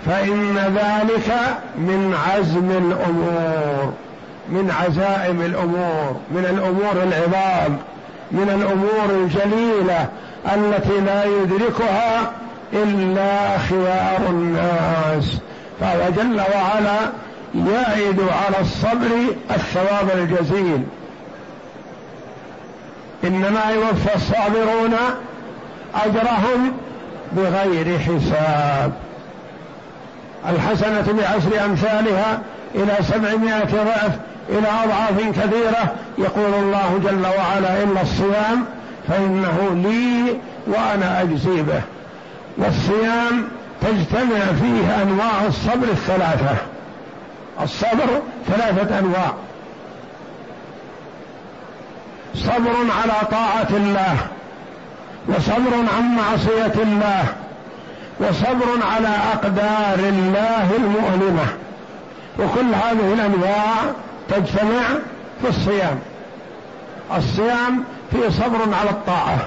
فإن 0.06 0.56
ذلك 0.56 1.34
من 1.76 2.18
عزم 2.28 2.70
الأمور 2.70 3.92
من 4.48 4.70
عزائم 4.70 5.40
الأمور 5.42 6.16
من 6.30 6.44
الأمور 6.50 7.02
العظام 7.02 7.78
من 8.32 8.48
الأمور 8.50 9.24
الجليلة 9.24 10.08
التي 10.54 11.00
لا 11.00 11.24
يدركها 11.24 12.32
إلا 12.72 13.58
خيار 13.58 14.20
الناس. 14.28 15.38
فهو 15.80 16.10
جل 16.16 16.40
وعلا 16.40 16.98
يعد 17.54 18.20
على 18.20 18.60
الصبر 18.60 19.34
الثواب 19.50 20.10
الجزيل. 20.14 20.82
إنما 23.24 23.60
يوفى 23.74 24.14
الصابرون 24.14 24.94
أجرهم 25.94 26.72
بغير 27.32 27.98
حساب. 27.98 28.92
الحسنة 30.48 31.12
بعشر 31.18 31.64
أمثالها 31.64 32.40
إلى 32.74 32.96
سبعمائة 33.00 33.84
ضعف 33.84 34.12
إلى 34.48 34.68
أضعاف 34.84 35.20
كثيرة. 35.40 35.94
يقول 36.18 36.54
الله 36.54 37.00
جل 37.04 37.26
وعلا 37.26 37.82
إلا 37.82 38.02
الصيام 38.02 38.64
فإنه 39.08 39.58
لي 39.72 40.36
وأنا 40.66 41.22
أجزي 41.22 41.62
به. 41.62 41.80
والصيام 42.56 43.48
تجتمع 43.80 44.38
فيه 44.60 45.02
أنواع 45.02 45.46
الصبر 45.48 45.88
الثلاثة. 45.92 46.56
الصبر 47.62 48.22
ثلاثة 48.46 48.98
أنواع. 48.98 49.32
صبر 52.34 52.74
على 53.02 53.28
طاعة 53.30 53.68
الله 53.70 54.16
وصبر 55.28 55.74
عن 55.96 56.16
معصية 56.16 56.82
الله 56.82 57.24
وصبر 58.20 58.86
على 58.94 59.08
أقدار 59.08 59.98
الله 59.98 60.76
المؤلمة 60.76 61.46
وكل 62.38 62.74
هذه 62.74 63.12
الأنواع 63.12 63.74
تجتمع 64.28 64.82
في 65.42 65.48
الصيام. 65.48 65.98
الصيام 67.16 67.84
فيه 68.10 68.28
صبر 68.28 68.58
على 68.80 68.90
الطاعة. 68.90 69.38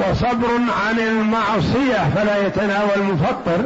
وصبر 0.00 0.48
عن 0.86 0.98
المعصية 0.98 2.10
فلا 2.14 2.46
يتناول 2.46 2.90
المفطر 2.96 3.64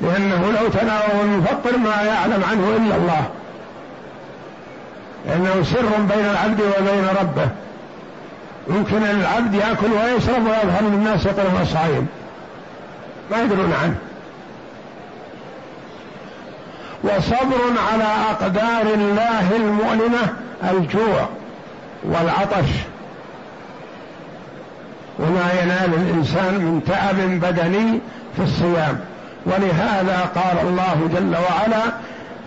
لأنه 0.00 0.52
لو 0.60 0.68
تناول 0.68 1.24
المفطر 1.24 1.76
ما 1.76 2.02
يعلم 2.02 2.44
عنه 2.50 2.76
إلا 2.76 2.96
الله. 2.96 3.24
لأنه 5.26 5.62
سر 5.62 5.86
بين 6.14 6.24
العبد 6.30 6.60
وبين 6.60 7.08
ربه. 7.20 7.48
يمكن 8.68 9.02
العبد 9.02 9.54
يأكل 9.54 9.92
ويشرب 9.92 10.46
ويظهر 10.46 10.82
للناس 10.82 11.26
يقول 11.26 11.66
صائم 11.66 12.06
ما 13.30 13.42
يدرون 13.42 13.72
عنه. 13.82 13.96
وصبر 17.04 17.80
على 17.92 18.08
أقدار 18.30 18.94
الله 18.94 19.56
المؤلمة 19.56 20.28
الجوع 20.70 21.28
والعطش. 22.04 22.68
وما 25.18 25.52
ينال 25.62 25.94
الإنسان 25.94 26.54
من 26.54 26.80
تعب 26.86 27.16
بدني 27.16 28.00
في 28.36 28.42
الصيام. 28.42 29.00
ولهذا 29.46 30.30
قال 30.34 30.68
الله 30.68 31.08
جل 31.14 31.34
وعلا 31.36 31.82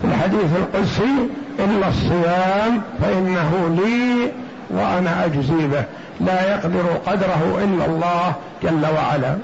في 0.02 0.04
الحديث 0.04 0.56
القدسي 0.56 1.28
إلا 1.58 1.88
الصيام 1.88 2.82
فإنه 3.02 3.80
لي 3.82 4.32
وأنا 4.70 5.24
أجزي 5.24 5.66
به. 5.66 5.84
لا 6.20 6.50
يقدر 6.50 6.84
قدره 7.06 7.58
إلا 7.64 7.86
الله 7.86 8.32
جل 8.62 8.86
وعلا. 8.96 9.36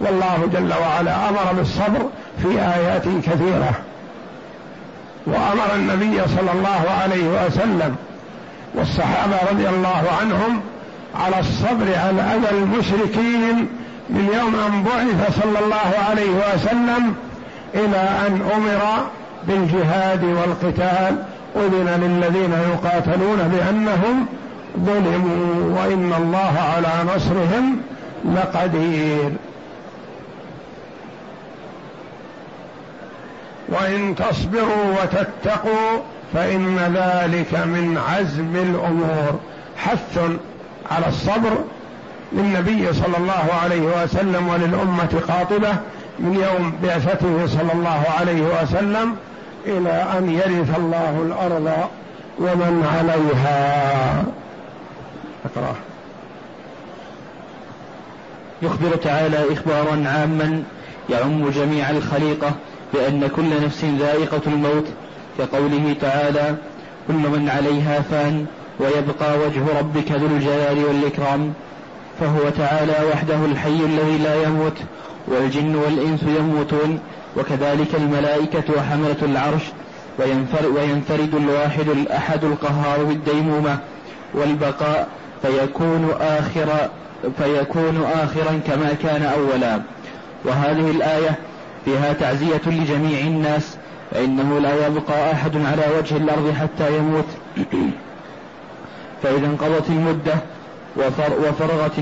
والله 0.00 0.48
جل 0.52 0.72
وعلا 0.82 1.28
أمر 1.28 1.52
بالصبر 1.56 2.08
في 2.42 2.48
آيات 2.48 3.02
كثيرة. 3.02 3.72
وأمر 5.26 5.74
النبي 5.74 6.22
صلى 6.36 6.52
الله 6.52 6.84
عليه 7.02 7.46
وسلم 7.46 7.96
والصحابة 8.74 9.36
رضي 9.50 9.68
الله 9.68 10.02
عنهم 10.20 10.60
على 11.14 11.40
الصبر 11.40 11.86
على 11.98 12.22
أذى 12.22 12.50
المشركين 12.50 13.68
من 14.10 14.28
يوم 14.40 14.54
أن 14.54 14.82
بعث 14.82 15.40
صلى 15.42 15.58
الله 15.58 16.08
عليه 16.08 16.30
وسلم 16.30 17.14
إلى 17.74 18.08
أن 18.26 18.40
أمر 18.56 19.06
بالجهاد 19.48 20.24
والقتال. 20.24 21.16
أذن 21.56 22.00
للذين 22.02 22.52
يقاتلون 22.52 23.36
بأنهم 23.36 24.26
ظلموا 24.78 25.80
وإن 25.80 26.12
الله 26.18 26.58
على 26.58 27.10
نصرهم 27.16 27.80
لقدير. 28.34 29.32
وإن 33.68 34.14
تصبروا 34.14 35.02
وتتقوا 35.02 36.00
فإن 36.34 36.76
ذلك 36.78 37.54
من 37.54 37.98
عزم 38.08 38.56
الأمور. 38.56 39.40
حث 39.76 40.18
على 40.90 41.08
الصبر 41.08 41.64
للنبي 42.32 42.92
صلى 42.92 43.16
الله 43.18 43.44
عليه 43.62 44.02
وسلم 44.02 44.48
وللأمة 44.48 45.20
قاطبة 45.28 45.76
من 46.18 46.34
يوم 46.34 46.72
بعثته 46.82 47.46
صلى 47.46 47.72
الله 47.74 48.04
عليه 48.20 48.42
وسلم 48.42 49.16
إلى 49.66 50.06
أن 50.18 50.30
يرث 50.30 50.78
الله 50.78 51.22
الأرض 51.26 51.88
ومن 52.38 52.88
عليها. 52.98 54.24
أقرأ. 55.44 55.74
يخبر 58.62 58.96
تعالى 58.96 59.52
إخبارا 59.52 60.08
عاما 60.08 60.62
يعم 61.10 61.50
جميع 61.50 61.90
الخليقة 61.90 62.52
بأن 62.94 63.28
كل 63.36 63.64
نفس 63.64 63.84
ذائقة 63.84 64.40
الموت 64.46 64.84
كقوله 65.38 65.96
تعالى 66.00 66.56
كل 67.08 67.14
من 67.14 67.48
عليها 67.48 68.00
فان 68.00 68.46
ويبقى 68.80 69.38
وجه 69.38 69.78
ربك 69.78 70.12
ذو 70.12 70.26
الجلال 70.26 70.84
والإكرام 70.84 71.52
فهو 72.20 72.50
تعالى 72.58 72.96
وحده 73.12 73.44
الحي 73.44 73.80
الذي 73.84 74.18
لا 74.18 74.42
يموت 74.42 74.76
والجن 75.28 75.76
والإنس 75.76 76.22
يموتون 76.22 76.98
وكذلك 77.36 77.94
الملائكة 77.94 78.64
وحملة 78.76 79.16
العرش 79.22 79.62
وينفرد, 80.18 80.64
وينفرد 80.64 81.34
الواحد 81.34 81.88
الأحد 81.88 82.44
القهار 82.44 83.04
بالديمومة 83.04 83.78
والبقاء 84.34 85.08
فيكون 85.42 86.10
آخر 86.20 86.68
فيكون 87.38 88.04
آخرا 88.14 88.60
كما 88.66 88.94
كان 89.02 89.22
أولا. 89.22 89.82
وهذه 90.44 90.90
الآية 90.90 91.38
فيها 91.84 92.12
تعزية 92.12 92.60
لجميع 92.66 93.20
الناس 93.20 93.76
فإنه 94.10 94.58
لا 94.58 94.86
يبقى 94.86 95.32
أحد 95.32 95.56
على 95.56 95.82
وجه 95.98 96.16
الأرض 96.16 96.54
حتى 96.60 96.96
يموت. 96.96 97.26
فإذا 99.22 99.46
انقضت 99.46 99.88
المدة 99.88 100.34
وفرغت 100.96 101.98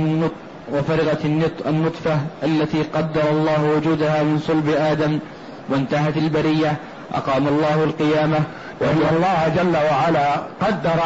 وفرغت 0.72 1.24
النطفة 1.66 2.18
التي 2.42 2.83
قدر 2.83 3.30
الله 3.30 3.64
وجودها 3.64 4.22
من 4.22 4.38
صلب 4.38 4.68
آدم 4.68 5.18
وانتهت 5.68 6.16
البرية 6.16 6.76
أقام 7.14 7.48
الله 7.48 7.85
القيامة. 7.85 8.38
وأن 8.80 9.02
الله 9.16 9.52
جل 9.56 9.76
وعلا 9.76 10.35
قدر 10.61 11.00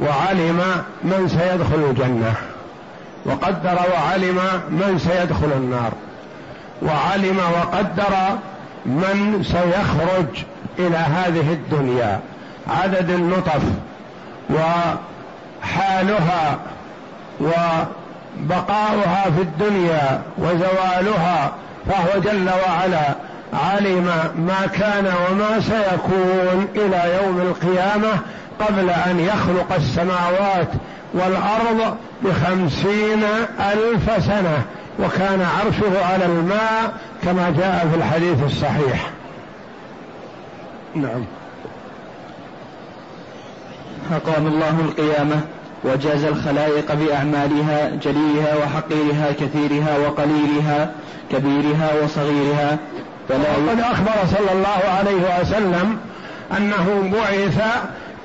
وعلم 0.00 0.60
من 1.04 1.28
سيدخل 1.28 1.90
الجنة. 1.90 2.34
وقدر 3.26 3.78
وعلم 3.94 4.38
من 4.70 4.98
سيدخل 4.98 5.52
النار. 5.56 5.92
وعلم 6.82 7.38
وقدر 7.38 8.14
من 8.86 9.42
سيخرج 9.42 10.44
إلى 10.78 10.96
هذه 10.96 11.52
الدنيا. 11.52 12.20
عدد 12.68 13.10
النطف 13.10 13.62
وحالها 14.50 16.58
وبقاؤها 17.40 19.24
في 19.36 19.42
الدنيا 19.42 20.22
وزوالها 20.38 21.52
فهو 21.86 22.20
جل 22.20 22.50
وعلا 22.66 23.14
علم 23.54 24.10
ما 24.36 24.66
كان 24.72 25.06
وما 25.06 25.60
سيكون 25.60 26.68
إلى 26.76 27.20
يوم 27.22 27.40
القيامة 27.40 28.18
قبل 28.60 28.90
أن 28.90 29.20
يخلق 29.20 29.72
السماوات 29.76 30.68
والأرض 31.14 31.96
بخمسين 32.22 33.24
ألف 33.60 34.24
سنة 34.24 34.62
وكان 34.98 35.42
عرشه 35.42 36.04
على 36.04 36.26
الماء 36.26 36.92
كما 37.22 37.50
جاء 37.58 37.88
في 37.92 37.96
الحديث 37.96 38.42
الصحيح. 38.44 39.10
نعم. 40.94 41.24
أقام 44.12 44.46
الله 44.46 44.80
القيامة 44.80 45.40
وجاز 45.84 46.24
الخلائق 46.24 46.94
بأعمالها 46.94 47.90
جليها 48.02 48.56
وحقيرها 48.56 49.32
كثيرها 49.40 49.98
وقليلها 49.98 50.90
كبيرها 51.32 51.90
وصغيرها. 52.02 52.78
وقد 53.30 53.80
أخبر 53.80 54.12
صلى 54.26 54.52
الله 54.52 54.90
عليه 54.98 55.40
وسلم 55.40 55.98
أنه 56.56 57.12
بعث 57.12 57.62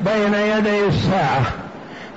بين 0.01 0.33
يدي 0.33 0.85
الساعة 0.85 1.41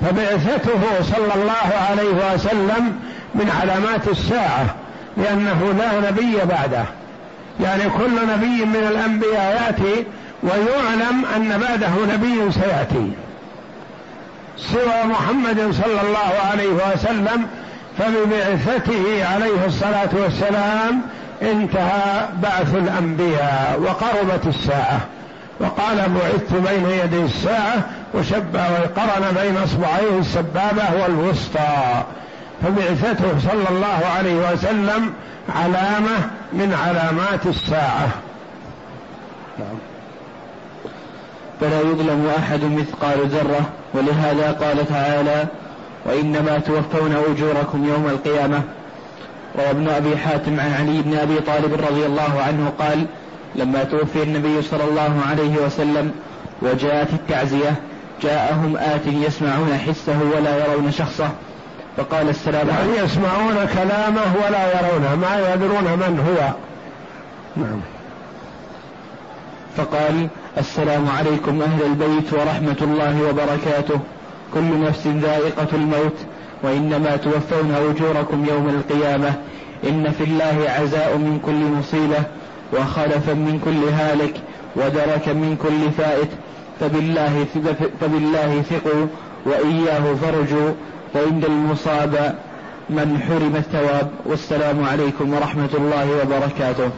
فبعثته 0.00 1.02
صلى 1.02 1.34
الله 1.34 1.72
عليه 1.90 2.34
وسلم 2.34 2.92
من 3.34 3.50
علامات 3.60 4.08
الساعة 4.08 4.74
لأنه 5.16 5.74
لا 5.78 6.10
نبي 6.10 6.36
بعده. 6.36 6.84
يعني 7.60 7.82
كل 7.82 8.28
نبي 8.34 8.64
من 8.64 8.88
الأنبياء 8.90 9.62
يأتي 9.62 10.06
ويعلم 10.42 11.24
أن 11.36 11.60
بعده 11.60 12.14
نبي 12.14 12.52
سيأتي. 12.52 13.12
سوى 14.70 15.04
محمد 15.04 15.56
صلى 15.56 16.00
الله 16.00 16.32
عليه 16.50 16.68
وسلم 16.68 17.46
فببعثته 17.98 19.26
عليه 19.34 19.66
الصلاة 19.66 20.08
والسلام 20.12 21.02
انتهى 21.42 22.28
بعث 22.42 22.74
الأنبياء 22.74 23.80
وقربت 23.80 24.46
الساعة. 24.46 25.00
وقال 25.60 25.96
بعثت 25.96 26.70
بين 26.70 26.86
يدي 26.86 27.24
الساعة 27.24 27.82
وشب 28.14 28.54
وقرن 28.54 29.36
بين 29.42 29.56
أصبعيه 29.56 30.18
السبابة 30.18 31.02
والوسطى. 31.02 32.02
فبعثته 32.62 33.38
صلى 33.50 33.68
الله 33.70 34.00
عليه 34.18 34.52
وسلم 34.52 35.12
علامة 35.56 36.30
من 36.52 36.78
علامات 36.86 37.46
الساعة. 37.46 38.08
نعم. 39.58 39.91
فلا 41.62 41.80
يظلم 41.80 42.30
أحد 42.38 42.64
مثقال 42.64 43.28
ذرة 43.28 43.60
ولهذا 43.94 44.52
قال 44.52 44.88
تعالى 44.88 45.46
وإنما 46.06 46.58
توفون 46.58 47.16
أجوركم 47.30 47.84
يوم 47.84 48.06
القيامة. 48.06 48.62
روى 49.58 49.70
ابن 49.70 49.88
أبي 49.88 50.16
حاتم 50.16 50.60
عن 50.60 50.72
علي 50.72 51.02
بن 51.02 51.18
أبي 51.18 51.40
طالب 51.40 51.74
رضي 51.74 52.06
الله 52.06 52.42
عنه 52.46 52.72
قال 52.78 53.06
لما 53.54 53.84
توفي 53.84 54.22
النبي 54.22 54.62
صلى 54.62 54.84
الله 54.84 55.20
عليه 55.28 55.56
وسلم 55.56 56.12
وجاءت 56.62 57.12
التعزية 57.12 57.74
جاءهم 58.22 58.76
آت 58.76 59.06
يسمعون 59.06 59.78
حسه 59.86 60.18
ولا 60.36 60.66
يرون 60.66 60.92
شخصه. 60.92 61.30
فقال 61.96 62.28
السلام 62.28 62.68
يعني 62.68 62.80
عليكم 62.80 63.04
يسمعون 63.04 63.54
كلامه 63.74 64.34
ولا 64.46 64.66
يرونه 64.66 65.14
ما 65.14 65.54
يدرون 65.54 65.84
من 65.84 66.24
هو. 66.28 66.48
نعم. 67.56 67.80
فقال 69.76 70.28
السلام 70.58 71.08
عليكم 71.08 71.62
أهل 71.62 71.82
البيت 71.82 72.32
ورحمة 72.32 72.76
الله 72.82 73.28
وبركاته. 73.28 74.00
كل 74.54 74.80
نفس 74.80 75.06
ذائقة 75.06 75.66
الموت 75.72 76.16
وإنما 76.62 77.16
توفون 77.16 77.74
أجوركم 77.74 78.44
يوم 78.44 78.68
القيامة. 78.68 79.34
إن 79.88 80.10
في 80.18 80.24
الله 80.24 80.64
عزاء 80.68 81.16
من 81.16 81.40
كل 81.46 81.78
مصيبة 81.78 82.22
وخلفا 82.72 83.32
من 83.32 83.60
كل 83.64 83.94
هالك 83.94 84.34
ودركا 84.76 85.32
من 85.32 85.56
كل 85.62 86.02
فائت. 86.02 86.28
فبالله 86.80 87.46
فبالله 88.00 88.62
ثقوا 88.62 89.06
وإياه 89.46 90.14
فرجوا 90.14 90.70
فإن 91.14 91.44
المصاب 91.44 92.34
من 92.90 93.22
حرم 93.28 93.56
الثواب 93.56 94.10
والسلام 94.26 94.84
عليكم 94.84 95.34
ورحمة 95.34 95.70
الله 95.74 96.22
وبركاته. 96.22 96.90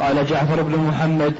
قال 0.00 0.26
جعفر 0.26 0.62
بن 0.62 0.78
محمد 0.88 1.34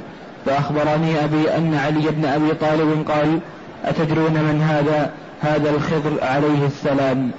فأخبرني 0.47 1.25
أبي 1.25 1.57
أن 1.57 1.75
علي 1.75 2.11
بن 2.11 2.25
أبي 2.25 2.55
طالب 2.55 3.05
قال 3.11 3.39
أتدرون 3.85 4.33
من 4.33 4.63
هذا 4.63 5.11
هذا 5.41 5.71
الخضر 5.71 6.13
عليه 6.23 6.67
السلام. 6.67 7.31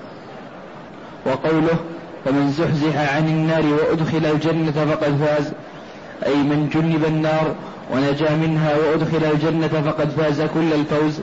وقوله 1.25 1.77
فمن 2.25 2.51
زحزح 2.51 3.15
عن 3.15 3.27
النار 3.27 3.65
وأدخل 3.65 4.25
الجنة 4.25 4.71
فقد 4.71 5.17
فاز 5.25 5.51
أي 6.25 6.35
من 6.35 6.69
جنب 6.73 7.05
النار 7.05 7.55
ونجا 7.93 8.35
منها 8.35 8.77
وأدخل 8.77 9.25
الجنة 9.33 9.67
فقد 9.67 10.09
فاز 10.09 10.41
كل 10.41 10.73
الفوز. 10.73 11.19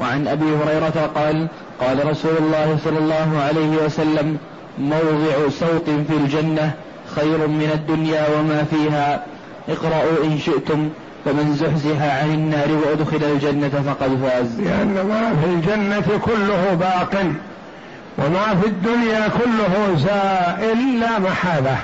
وعن 0.00 0.28
أبي 0.28 0.44
هريرة 0.44 1.10
قال 1.14 1.48
قال 1.80 2.10
رسول 2.10 2.36
الله 2.38 2.78
صلى 2.84 2.98
الله 2.98 3.42
عليه 3.48 3.84
وسلم 3.84 4.38
موضع 4.78 5.48
سوط 5.60 5.84
في 5.84 6.16
الجنة 6.24 6.72
خير 7.16 7.46
من 7.46 7.70
الدنيا 7.74 8.26
وما 8.38 8.64
فيها. 8.70 9.24
اقرأوا 9.68 10.24
إن 10.24 10.38
شئتم. 10.38 10.88
فمن 11.24 11.54
زحزح 11.54 12.02
عن 12.22 12.34
النار 12.34 12.68
وأدخل 12.72 13.24
الجنة 13.24 13.68
فقد 13.68 14.18
فاز. 14.22 14.60
لأن 14.60 14.94
ما 14.94 15.36
في 15.42 15.46
الجنة 15.46 16.18
كله 16.24 16.74
باق 16.80 17.24
وما 18.18 18.60
في 18.60 18.66
الدنيا 18.66 19.28
كله 19.28 19.96
زائل 19.96 21.00
لا 21.00 21.18
محالة. 21.18 21.76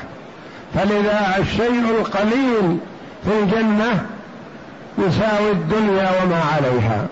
فلذا 0.74 1.36
الشيء 1.38 1.84
القليل 2.00 2.78
في 3.24 3.38
الجنة 3.42 4.06
يساوي 4.98 5.50
الدنيا 5.50 6.08
وما 6.22 6.42
عليها. 6.56 7.06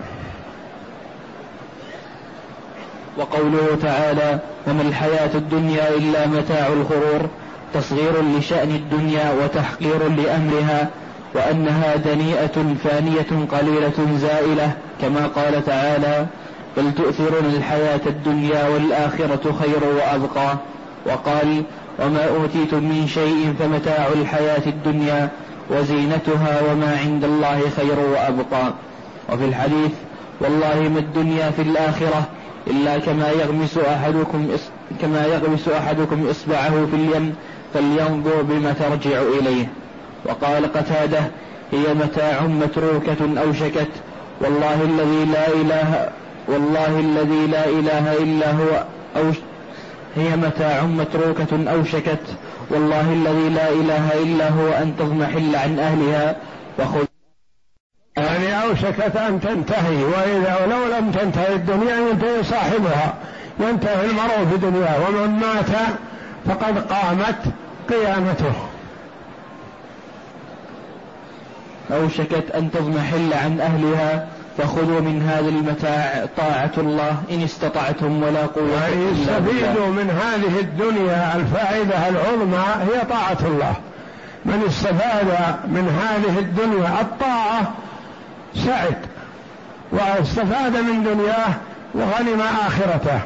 وقوله 3.17 3.77
تعالى 3.81 4.39
وما 4.67 4.81
الحياة 4.81 5.29
الدنيا 5.35 5.89
إلا 5.89 6.27
متاع 6.27 6.67
الغرور 6.67 7.29
تصغير 7.73 8.21
لشأن 8.37 8.69
الدنيا 8.71 9.31
وتحقير 9.43 10.07
لأمرها 10.07 10.87
وأنها 11.35 11.95
دنيئة 11.95 12.75
فانية 12.83 13.47
قليلة 13.51 14.17
زائلة 14.17 14.71
كما 15.01 15.27
قال 15.27 15.65
تعالى 15.65 16.25
بل 16.77 16.91
تؤثرون 16.93 17.45
الحياة 17.57 18.01
الدنيا 18.05 18.67
والآخرة 18.67 19.55
خير 19.59 19.83
وأبقى. 19.97 20.57
وقال 21.05 21.63
وما 21.99 22.27
أوتيتم 22.29 22.83
من 22.83 23.07
شيء 23.07 23.53
فمتاع 23.59 24.07
الحياة 24.21 24.61
الدنيا 24.67 25.29
وزينتها 25.69 26.61
وما 26.71 26.97
عند 27.05 27.23
الله 27.23 27.61
خير 27.75 27.99
وأبقى. 27.99 28.73
وفي 29.33 29.45
الحديث 29.45 29.91
والله 30.41 30.89
ما 30.93 30.99
الدنيا 30.99 31.51
في 31.51 31.61
الآخرة 31.61 32.23
إلا 32.67 32.97
كما 32.97 33.31
يغمس 33.31 33.77
أحدكم 33.77 34.47
كما 35.01 35.25
يغمس 35.25 35.67
أحدكم 35.67 36.27
إصبعه 36.29 36.69
في 36.69 36.95
اليم 36.95 37.35
فلينظر 37.73 38.41
بما 38.41 38.73
ترجع 38.73 39.21
إليه. 39.39 39.67
وقال 40.27 40.73
قتادة 40.73 41.19
هي 41.71 41.93
متاع 41.93 42.41
متروكة 42.41 43.41
أوشكت 43.41 43.91
والله 44.41 44.81
الذي 44.81 45.25
لا 45.25 45.47
إله 45.47 46.09
والله 46.47 46.99
الذي 46.99 47.47
لا 47.47 47.65
إله 47.65 48.13
إلا 48.17 48.51
هو 48.51 48.83
أوش 49.15 49.35
هي 50.15 50.35
متاع 50.35 50.83
متروكة 50.83 51.71
أوشكت 51.71 52.25
والله 52.69 53.13
الذي 53.13 53.49
لا 53.49 53.69
إله 53.69 54.23
إلا 54.23 54.49
هو 54.49 54.69
أن 54.69 54.93
تضمحل 54.99 55.55
عن 55.55 55.79
أهلها 55.79 56.35
وخذ. 56.79 57.05
يعني 58.17 58.63
أوشكت 58.63 59.15
أن 59.15 59.41
تنتهي 59.41 60.03
وإذا 60.03 60.57
ولو 60.63 60.97
لم 60.97 61.11
تنتهي 61.11 61.55
الدنيا 61.55 61.95
ينتهي 61.95 62.43
صاحبها 62.43 63.13
ينتهي 63.59 64.05
المرء 64.05 64.47
في 64.51 64.57
دنياه 64.57 65.09
ومن 65.09 65.39
مات 65.39 65.69
فقد 66.45 66.91
قامت 66.93 67.39
قيامته. 67.89 68.53
أوشكت 71.91 72.51
أن 72.55 72.71
تضمحل 72.71 73.33
عن 73.33 73.59
أهلها 73.59 74.27
فخذوا 74.57 75.01
من 75.01 75.21
هذا 75.21 75.49
المتاع 75.49 76.25
طاعة 76.37 76.71
الله 76.77 77.15
إن 77.31 77.43
استطعتم 77.43 78.23
ولا 78.23 78.45
قوة 78.45 78.83
يعني 78.83 79.11
يستفيدوا 79.11 79.87
من 79.87 80.09
هذه 80.09 80.59
الدنيا 80.59 81.35
الفائدة 81.35 82.09
العظمى 82.09 82.65
هي 82.81 83.05
طاعة 83.09 83.37
الله. 83.41 83.73
من 84.45 84.63
استفاد 84.67 85.27
من 85.67 86.01
هذه 86.01 86.39
الدنيا 86.39 87.01
الطاعة 87.01 87.73
سعد 88.55 88.97
واستفاد 89.91 90.77
من 90.77 91.03
دنياه 91.03 91.53
وغنم 91.93 92.41
آخرته. 92.67 93.19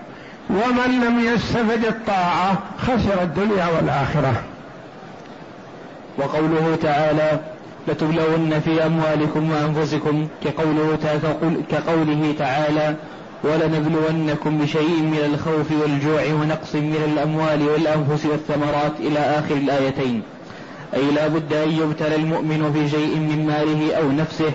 ومن 0.49 1.01
لم 1.05 1.19
يستفد 1.33 1.85
الطاعة 1.85 2.57
خسر 2.77 3.23
الدنيا 3.23 3.67
والآخرة. 3.67 4.33
وقوله 6.17 6.77
تعالى 6.81 7.39
لتبلون 7.87 8.59
في 8.65 8.85
أموالكم 8.85 9.51
وأنفسكم 9.51 10.27
كقوله, 10.43 10.97
كقوله 11.71 12.33
تعالى 12.39 12.95
ولنبلونكم 13.43 14.57
بشيء 14.57 15.01
من 15.01 15.31
الخوف 15.33 15.81
والجوع 15.81 16.41
ونقص 16.41 16.75
من 16.75 17.13
الأموال 17.13 17.67
والأنفس 17.67 18.25
والثمرات 18.25 18.99
إلى 18.99 19.19
آخر 19.19 19.55
الآيتين. 19.55 20.21
أي 20.93 21.11
لا 21.11 21.27
بد 21.27 21.53
أن 21.53 21.71
يبتلى 21.71 22.15
المؤمن 22.15 22.73
في 22.73 22.89
شيء 22.89 23.15
من 23.15 23.45
ماله 23.47 23.95
أو 23.95 24.11
نفسه 24.11 24.51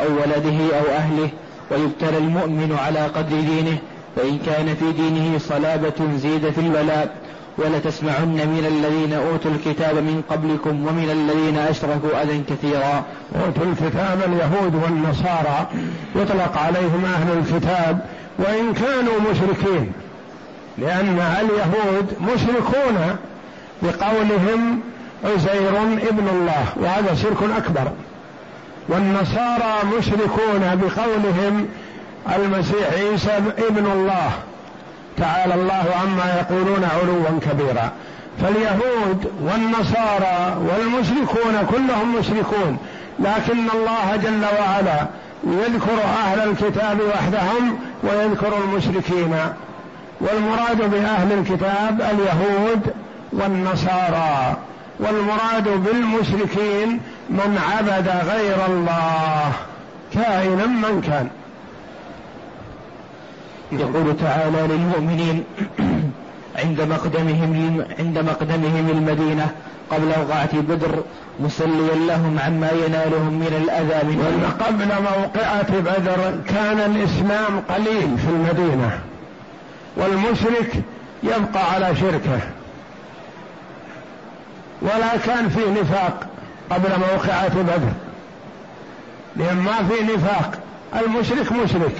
أو 0.00 0.12
ولده 0.12 0.78
أو 0.78 0.86
أهله 0.96 1.28
ويبتلى 1.70 2.18
المؤمن 2.18 2.76
على 2.78 2.98
قدر 2.98 3.40
دينه 3.40 3.78
فإن 4.16 4.38
كان 4.46 4.74
في 4.74 4.92
دينه 4.92 5.38
صلابة 5.38 6.16
زيد 6.16 6.50
في 6.50 6.60
البلاء 6.60 7.25
ولتسمعن 7.58 8.28
من 8.28 8.64
الذين 8.68 9.12
أوتوا 9.12 9.50
الكتاب 9.50 9.94
من 9.94 10.22
قبلكم 10.30 10.86
ومن 10.86 11.10
الذين 11.10 11.58
أشركوا 11.58 12.22
أذى 12.22 12.42
كثيرا. 12.50 13.04
أوتوا 13.46 13.64
الكتاب 13.64 14.18
اليهود 14.26 14.74
والنصارى 14.74 15.66
يطلق 16.16 16.58
عليهم 16.58 17.04
أهل 17.04 17.38
الكتاب 17.38 17.98
وإن 18.38 18.74
كانوا 18.74 19.20
مشركين. 19.30 19.92
لأن 20.78 21.18
اليهود 21.40 22.06
مشركون 22.20 23.16
بقولهم 23.82 24.80
عزير 25.24 25.82
ابن 26.08 26.28
الله 26.32 26.64
وهذا 26.76 27.14
شرك 27.14 27.42
أكبر. 27.56 27.92
والنصارى 28.88 29.74
مشركون 29.98 30.60
بقولهم 30.60 31.68
المسيح 32.36 32.92
عيسى 32.92 33.40
ابن 33.58 33.86
الله. 33.86 34.30
تعالى 35.18 35.54
الله 35.54 35.84
عما 36.02 36.34
يقولون 36.40 36.84
علوا 36.84 37.40
كبيرا. 37.40 37.90
فاليهود 38.42 39.32
والنصارى 39.42 40.56
والمشركون 40.58 41.66
كلهم 41.70 42.16
مشركون 42.18 42.78
لكن 43.18 43.70
الله 43.74 44.16
جل 44.16 44.44
وعلا 44.60 45.06
يذكر 45.44 45.98
أهل 46.24 46.50
الكتاب 46.50 46.98
وحدهم 47.00 47.78
ويذكر 48.02 48.52
المشركين. 48.64 49.36
والمراد 50.20 50.90
بأهل 50.90 51.32
الكتاب 51.32 52.00
اليهود 52.00 52.92
والنصارى 53.32 54.56
والمراد 55.00 55.68
بالمشركين 55.68 57.00
من 57.30 57.58
عبد 57.72 58.08
غير 58.08 58.56
الله 58.68 59.52
كائنا 60.14 60.66
من 60.66 61.00
كان. 61.06 61.28
يقول 63.72 64.16
تعالى 64.16 64.66
للمؤمنين 64.74 65.44
عند 66.56 66.80
مقدمهم 66.80 67.84
عند 67.98 68.18
مقدمهم 68.18 68.90
المدينة 68.90 69.50
قبل 69.90 70.08
وقعة 70.08 70.60
بدر 70.60 71.02
مسليا 71.40 71.94
لهم 72.08 72.38
عما 72.38 72.70
ينالهم 72.70 73.32
من 73.32 73.64
الأذى 73.64 74.06
من 74.06 74.52
قبل 74.60 74.88
موقعة 74.88 75.80
بدر 75.80 76.40
كان 76.48 76.78
الإسلام 76.78 77.60
قليل 77.68 78.18
في 78.18 78.28
المدينة 78.28 78.98
والمشرك 79.96 80.72
يبقى 81.22 81.72
على 81.72 81.96
شركه 81.96 82.40
ولا 84.82 85.16
كان 85.26 85.48
في 85.48 85.60
نفاق 85.80 86.26
قبل 86.70 86.88
موقعة 86.98 87.62
بدر 87.62 87.92
لأن 89.36 89.56
ما 89.56 89.72
في 89.72 90.14
نفاق. 90.14 90.58
المشرك 91.06 91.52
مشرك. 91.52 91.94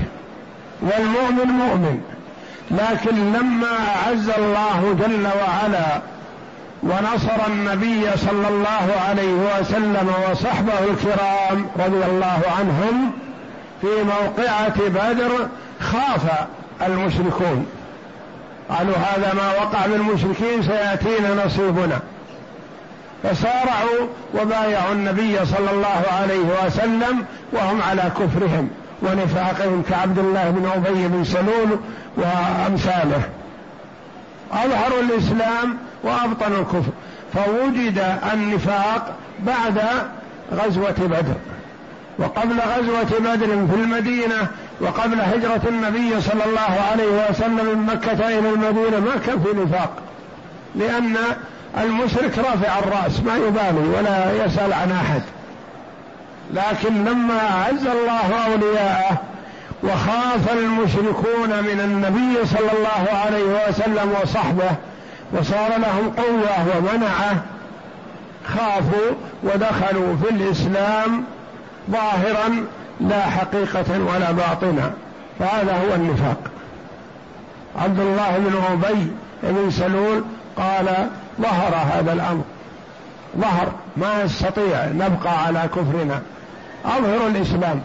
والمؤمن 0.83 1.53
مؤمن 1.53 2.01
لكن 2.71 3.33
لما 3.33 3.69
أعز 3.97 4.29
الله 4.29 4.97
جل 5.01 5.27
وعلا 5.27 6.01
ونصر 6.83 7.47
النبي 7.47 8.17
صلى 8.17 8.49
الله 8.49 8.93
عليه 9.09 9.33
وسلم 9.33 10.13
وصحبه 10.31 10.79
الكرام 10.79 11.67
رضي 11.79 12.05
الله 12.05 12.41
عنهم 12.59 13.13
في 13.81 13.87
موقعة 13.87 14.89
بدر 14.89 15.49
خاف 15.81 16.23
المشركون. 16.87 17.67
قالوا 18.71 18.95
هذا 18.97 19.35
ما 19.35 19.63
وقع 19.63 19.87
بالمشركين 19.87 20.63
سيأتينا 20.63 21.45
نصيبنا. 21.47 22.01
فصارعوا 23.23 24.07
وبايعوا 24.35 24.93
النبي 24.93 25.47
صلى 25.47 25.71
الله 25.71 26.03
عليه 26.21 26.67
وسلم 26.67 27.25
وهم 27.53 27.83
على 27.83 28.03
كفرهم. 28.03 28.71
ونفاقهم 29.03 29.83
كعبد 29.91 30.19
الله 30.19 30.51
بن 30.51 30.67
أبي 30.67 31.09
بن 31.09 31.25
سلول 31.25 31.79
وأمثاله. 32.17 33.23
اظهروا 34.53 35.03
الإسلام 35.03 35.77
وابطنوا 36.03 36.61
الكفر. 36.61 36.93
فوجد 37.35 38.05
النفاق 38.33 39.15
بعد 39.41 39.81
غزوة 40.53 40.95
بدر. 40.99 41.35
وقبل 42.19 42.57
غزوة 42.61 43.21
بدر 43.21 43.47
في 43.47 43.75
المدينة 43.75 44.47
وقبل 44.81 45.21
هجرة 45.21 45.61
النبي 45.69 46.21
صلى 46.21 46.45
الله 46.45 46.81
عليه 46.91 47.31
وسلم 47.31 47.55
من 47.55 47.87
مكة 47.95 48.29
إلى 48.29 48.49
المدينة 48.49 49.01
ما 49.01 49.17
كان 49.27 49.41
في 49.41 49.61
نفاق. 49.61 49.91
لأن 50.75 51.17
المشرك 51.81 52.39
رافع 52.39 52.79
الرأس 52.79 53.21
ما 53.21 53.37
يبالي 53.37 53.89
ولا 53.99 54.45
يسأل 54.45 54.73
عن 54.73 54.93
أحد. 54.93 55.23
لكن 56.55 57.05
لما 57.05 57.41
أعز 57.51 57.87
الله 57.87 58.45
أولياءه 58.53 59.17
وخاف 59.83 60.53
المشركون 60.53 61.49
من 61.49 61.81
النبي 61.85 62.47
صلى 62.47 62.73
الله 62.73 63.19
عليه 63.19 63.69
وسلم 63.69 64.15
وصحبه 64.23 64.71
وصار 65.33 65.69
لهم 65.69 66.11
قوة 66.17 66.77
ومنعة 66.79 67.43
خافوا 68.45 69.13
ودخلوا 69.43 70.17
في 70.17 70.31
الإسلام 70.31 71.25
ظاهرا 71.91 72.67
لا 73.01 73.21
حقيقة 73.27 74.01
ولا 74.15 74.33
باطنا. 74.33 74.93
فهذا 75.39 75.73
هو 75.73 75.95
النفاق. 75.95 76.37
عبد 77.77 78.01
الله 78.01 78.39
بن 78.39 78.63
أبي 78.73 79.13
بن 79.43 79.71
سلول 79.71 80.25
قال 80.57 81.09
ظهر 81.41 81.75
هذا 81.93 82.13
الأمر 82.13 82.43
ظهر 83.39 83.73
ما 83.97 84.25
نستطيع 84.25 84.85
نبقى 84.85 85.45
على 85.47 85.69
كفرنا. 85.69 86.23
أظهر 86.87 87.27
الإسلام 87.27 87.81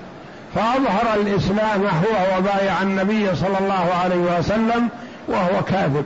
فأظهر 0.56 1.22
الإسلام 1.22 1.82
هو 1.82 2.38
وبايع 2.38 2.82
النبي 2.82 3.36
صلى 3.36 3.60
الله 3.60 3.94
عليه 4.04 4.40
وسلم 4.40 4.90
وهو 5.28 5.64
كاذب. 5.64 6.06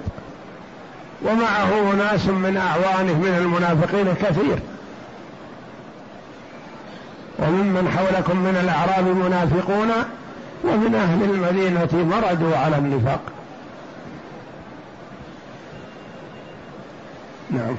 ومعه 1.22 1.94
ناس 1.98 2.26
من 2.26 2.58
أعوانه 2.58 3.14
من 3.14 3.36
المنافقين 3.38 4.14
كثير. 4.14 4.60
وممن 7.40 7.94
حولكم 7.98 8.38
من 8.38 8.58
الأعراب 8.64 9.08
منافقون 9.08 9.92
ومن 10.64 10.96
أهل 10.96 11.24
المدينة 11.24 12.06
مردوا 12.06 12.58
على 12.58 12.78
النفاق. 12.78 13.22
نعم. 17.52 17.76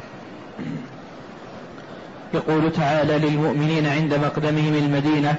يقول 2.36 2.72
تعالى 2.72 3.18
للمؤمنين 3.18 3.86
عند 3.86 4.14
مقدمهم 4.14 4.74
المدينة 4.74 5.34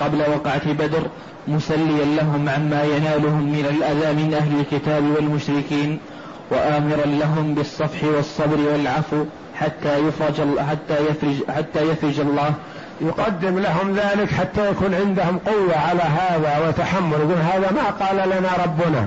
قبل 0.00 0.20
وقعة 0.20 0.72
بدر 0.72 1.02
مسليا 1.48 2.04
لهم 2.04 2.48
عما 2.48 2.84
ينالهم 2.84 3.42
من 3.42 3.66
الأذى 3.70 4.22
من 4.22 4.34
أهل 4.34 4.60
الكتاب 4.60 5.04
والمشركين 5.04 5.98
وآمرا 6.50 7.06
لهم 7.06 7.54
بالصفح 7.54 8.04
والصبر 8.04 8.60
والعفو 8.72 9.24
حتى 9.54 9.98
يفرج 9.98 10.58
حتى 10.70 11.06
يفرج 11.10 11.50
حتى 11.56 11.82
يفرج 11.82 12.20
الله. 12.20 12.54
يقدم 13.00 13.58
لهم 13.58 13.96
ذلك 13.96 14.30
حتى 14.32 14.70
يكون 14.70 14.94
عندهم 14.94 15.38
قوة 15.38 15.76
على 15.76 16.02
هذا 16.02 16.68
وتحمل 16.68 17.12
يقول 17.12 17.38
هذا 17.52 17.70
ما 17.72 18.06
قال 18.06 18.16
لنا 18.16 18.48
ربنا. 18.64 19.06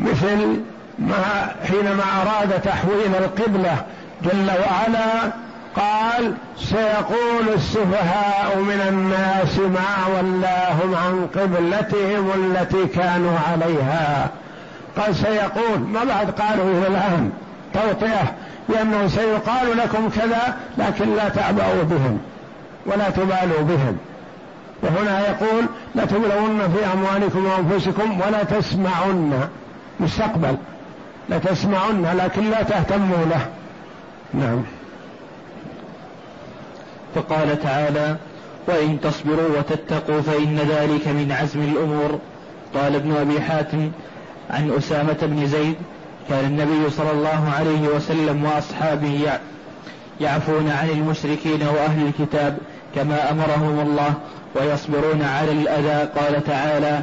مثل 0.00 0.60
ما 0.98 1.52
حينما 1.68 2.02
أراد 2.22 2.62
تحويل 2.62 3.14
القبلة 3.18 3.84
جل 4.24 4.50
وعلا 4.50 5.32
قال 5.76 6.34
سيقول 6.58 7.54
السفهاء 7.54 8.56
من 8.58 8.80
الناس 8.88 9.58
ما 9.58 10.06
ولاهم 10.16 10.94
عن 10.94 11.26
قبلتهم 11.36 12.30
التي 12.36 12.86
كانوا 12.86 13.38
عليها. 13.52 14.28
قال 14.98 15.16
سيقول 15.16 15.80
ما 15.80 16.04
بعد 16.04 16.30
قالوا 16.30 16.78
إلى 16.78 16.86
الآن 16.86 17.30
توطئة 17.74 18.34
لأنه 18.68 19.08
سيقال 19.08 19.76
لكم 19.76 20.08
كذا 20.08 20.56
لكن 20.78 21.14
لا 21.16 21.28
تعبأوا 21.28 21.82
بهم 21.82 22.18
ولا 22.86 23.10
تبالوا 23.10 23.62
بهم. 23.62 23.96
وهنا 24.82 25.20
يقول 25.20 25.64
لتبلون 25.94 26.58
في 26.58 26.92
أموالكم 26.94 27.46
وأنفسكم 27.46 28.20
ولا 28.20 28.42
تسمعن. 28.42 29.48
مستقبل. 30.00 30.56
لتسمعن 31.28 32.16
لكن 32.18 32.50
لا 32.50 32.62
تهتموا 32.62 33.24
له. 33.30 33.46
نعم. 34.34 34.62
فقال 37.14 37.62
تعالى 37.62 38.16
وإن 38.68 39.00
تصبروا 39.00 39.58
وتتقوا 39.58 40.20
فإن 40.20 40.58
ذلك 40.58 41.08
من 41.08 41.32
عزم 41.32 41.60
الأمور. 41.60 42.18
قال 42.74 42.94
ابن 42.94 43.16
أبي 43.16 43.40
حاتم 43.40 43.90
عن 44.50 44.70
أسامة 44.78 45.16
بن 45.22 45.46
زيد 45.46 45.74
كان 46.28 46.44
النبي 46.44 46.90
صلى 46.90 47.10
الله 47.10 47.52
عليه 47.58 47.88
وسلم 47.88 48.44
وأصحابه 48.44 49.30
يعفون 50.20 50.70
عن 50.70 50.90
المشركين 50.90 51.62
وأهل 51.62 52.06
الكتاب 52.06 52.58
كما 52.94 53.30
أمرهم 53.30 53.80
الله 53.80 54.14
ويصبرون 54.56 55.22
على 55.22 55.52
الأذى. 55.52 56.08
قال 56.16 56.44
تعالى 56.44 57.02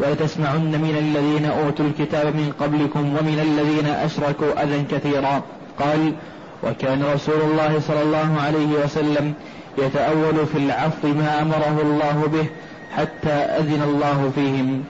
ولتسمعن 0.00 0.70
من 0.70 0.96
الذين 0.98 1.44
أوتوا 1.44 1.86
الكتاب 1.86 2.26
من 2.26 2.52
قبلكم 2.60 3.00
ومن 3.00 3.38
الذين 3.42 3.86
أشركوا 3.86 4.62
أذى 4.62 4.84
كثيرا. 4.90 5.42
قال 5.78 6.12
وكان 6.66 7.02
رسول 7.14 7.40
الله 7.40 7.80
صلى 7.80 8.02
الله 8.02 8.40
عليه 8.40 8.84
وسلم 8.84 9.34
يتأول 9.78 10.46
في 10.52 10.58
العفو 10.58 11.08
ما 11.08 11.42
أمره 11.42 11.80
الله 11.82 12.28
به 12.32 12.46
حتى 12.96 13.32
أذن 13.32 13.82
الله 13.82 14.30
فيهم. 14.34 14.84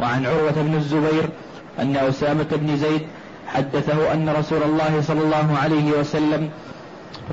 وعن 0.00 0.26
عروة 0.26 0.50
بن 0.56 0.74
الزبير 0.74 1.28
أن 1.78 1.96
أسامة 1.96 2.46
بن 2.52 2.76
زيد 2.76 3.02
حدثه 3.54 4.12
أن 4.12 4.28
رسول 4.28 4.62
الله 4.62 5.00
صلى 5.00 5.20
الله 5.20 5.58
عليه 5.62 5.92
وسلم 6.00 6.50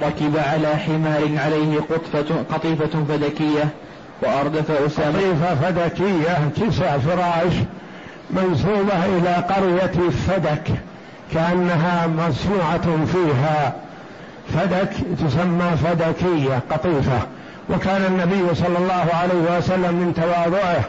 ركب 0.03 0.37
على 0.37 0.67
حمار 0.67 1.29
عليه 1.45 1.79
قطفة 1.79 2.35
قطيفة 2.53 3.03
فدكية 3.09 3.69
وأردف 4.23 4.71
أسامة 4.71 5.17
قطيفة 5.17 5.55
فدكية 5.55 6.51
كسى 6.57 6.99
فراش 6.99 7.53
منسوبة 8.31 9.05
إلى 9.05 9.33
قرية 9.35 10.09
فدك 10.09 10.71
كأنها 11.33 12.07
مصنوعة 12.07 13.05
فيها 13.05 13.73
فدك 14.53 14.89
تسمى 15.19 15.71
فدكية 15.83 16.59
قطيفة. 16.71 17.19
وكان 17.69 18.01
النبي 18.05 18.55
صلى 18.55 18.77
الله 18.77 19.07
عليه 19.13 19.57
وسلم 19.57 19.95
من 19.95 20.13
تواضعه 20.13 20.83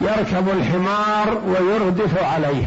يركب 0.00 0.48
الحمار 0.48 1.38
ويردف 1.48 2.24
عليه. 2.24 2.66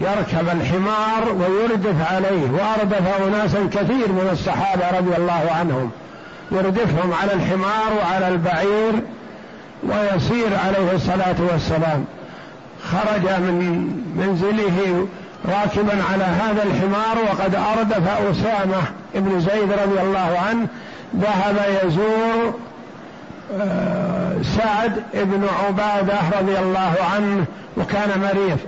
يركب 0.00 0.48
الحمار 0.60 1.32
ويردف 1.32 2.12
عليه 2.12 2.50
وأردف 2.50 3.22
أناسا 3.28 3.68
كثير 3.72 4.12
من 4.12 4.28
الصحابة 4.32 4.98
رضي 4.98 5.16
الله 5.16 5.50
عنهم. 5.58 5.90
يردفهم 6.52 7.12
على 7.22 7.32
الحمار 7.32 7.92
وعلى 8.02 8.28
البعير 8.28 8.92
ويسير 9.82 10.48
عليه 10.66 10.92
الصلاة 10.92 11.36
والسلام. 11.52 12.04
خرج 12.92 13.40
من 13.40 13.90
منزله 14.16 15.06
راكبا 15.48 16.02
على 16.12 16.24
هذا 16.24 16.62
الحمار 16.62 17.18
وقد 17.30 17.54
اردف 17.54 18.08
اسامه 18.08 18.82
بن 19.14 19.40
زيد 19.40 19.72
رضي 19.72 20.00
الله 20.00 20.38
عنه 20.48 20.66
ذهب 21.16 21.56
يزور 21.84 22.54
آه، 23.60 24.32
سعد 24.56 25.02
بن 25.14 25.46
عبادة 25.66 26.18
رضي 26.40 26.58
الله 26.58 26.94
عنه 27.14 27.44
وكان 27.76 28.20
مريض. 28.20 28.58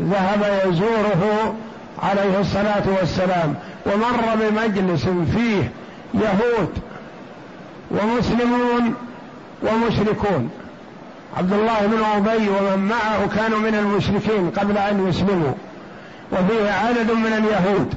ذهب 0.00 0.60
يزوره 0.66 1.54
عليه 2.02 2.40
الصلاة 2.40 2.82
والسلام 3.00 3.54
ومر 3.86 4.36
بمجلس 4.40 5.04
فيه 5.04 5.70
يهود 6.14 6.78
ومسلمون 7.90 8.94
ومشركون. 9.62 10.50
عبد 11.36 11.52
الله 11.52 11.86
بن 11.86 12.04
أبي 12.16 12.48
ومن 12.48 12.88
معه 12.88 13.26
كانوا 13.36 13.58
من 13.58 13.74
المشركين 13.74 14.50
قبل 14.50 14.78
أن 14.78 15.08
يسلموا. 15.08 15.52
وفيه 16.32 16.70
عدد 16.70 17.10
من 17.10 17.32
اليهود 17.32 17.94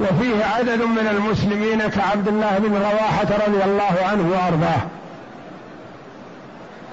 وفيه 0.00 0.44
عدد 0.44 0.82
من 0.82 1.08
المسلمين 1.10 1.78
كعبد 1.78 2.28
الله 2.28 2.58
بن 2.58 2.74
رواحة 2.74 3.46
رضي 3.46 3.64
الله 3.64 3.96
عنه 4.10 4.30
وأرضاه. 4.32 4.80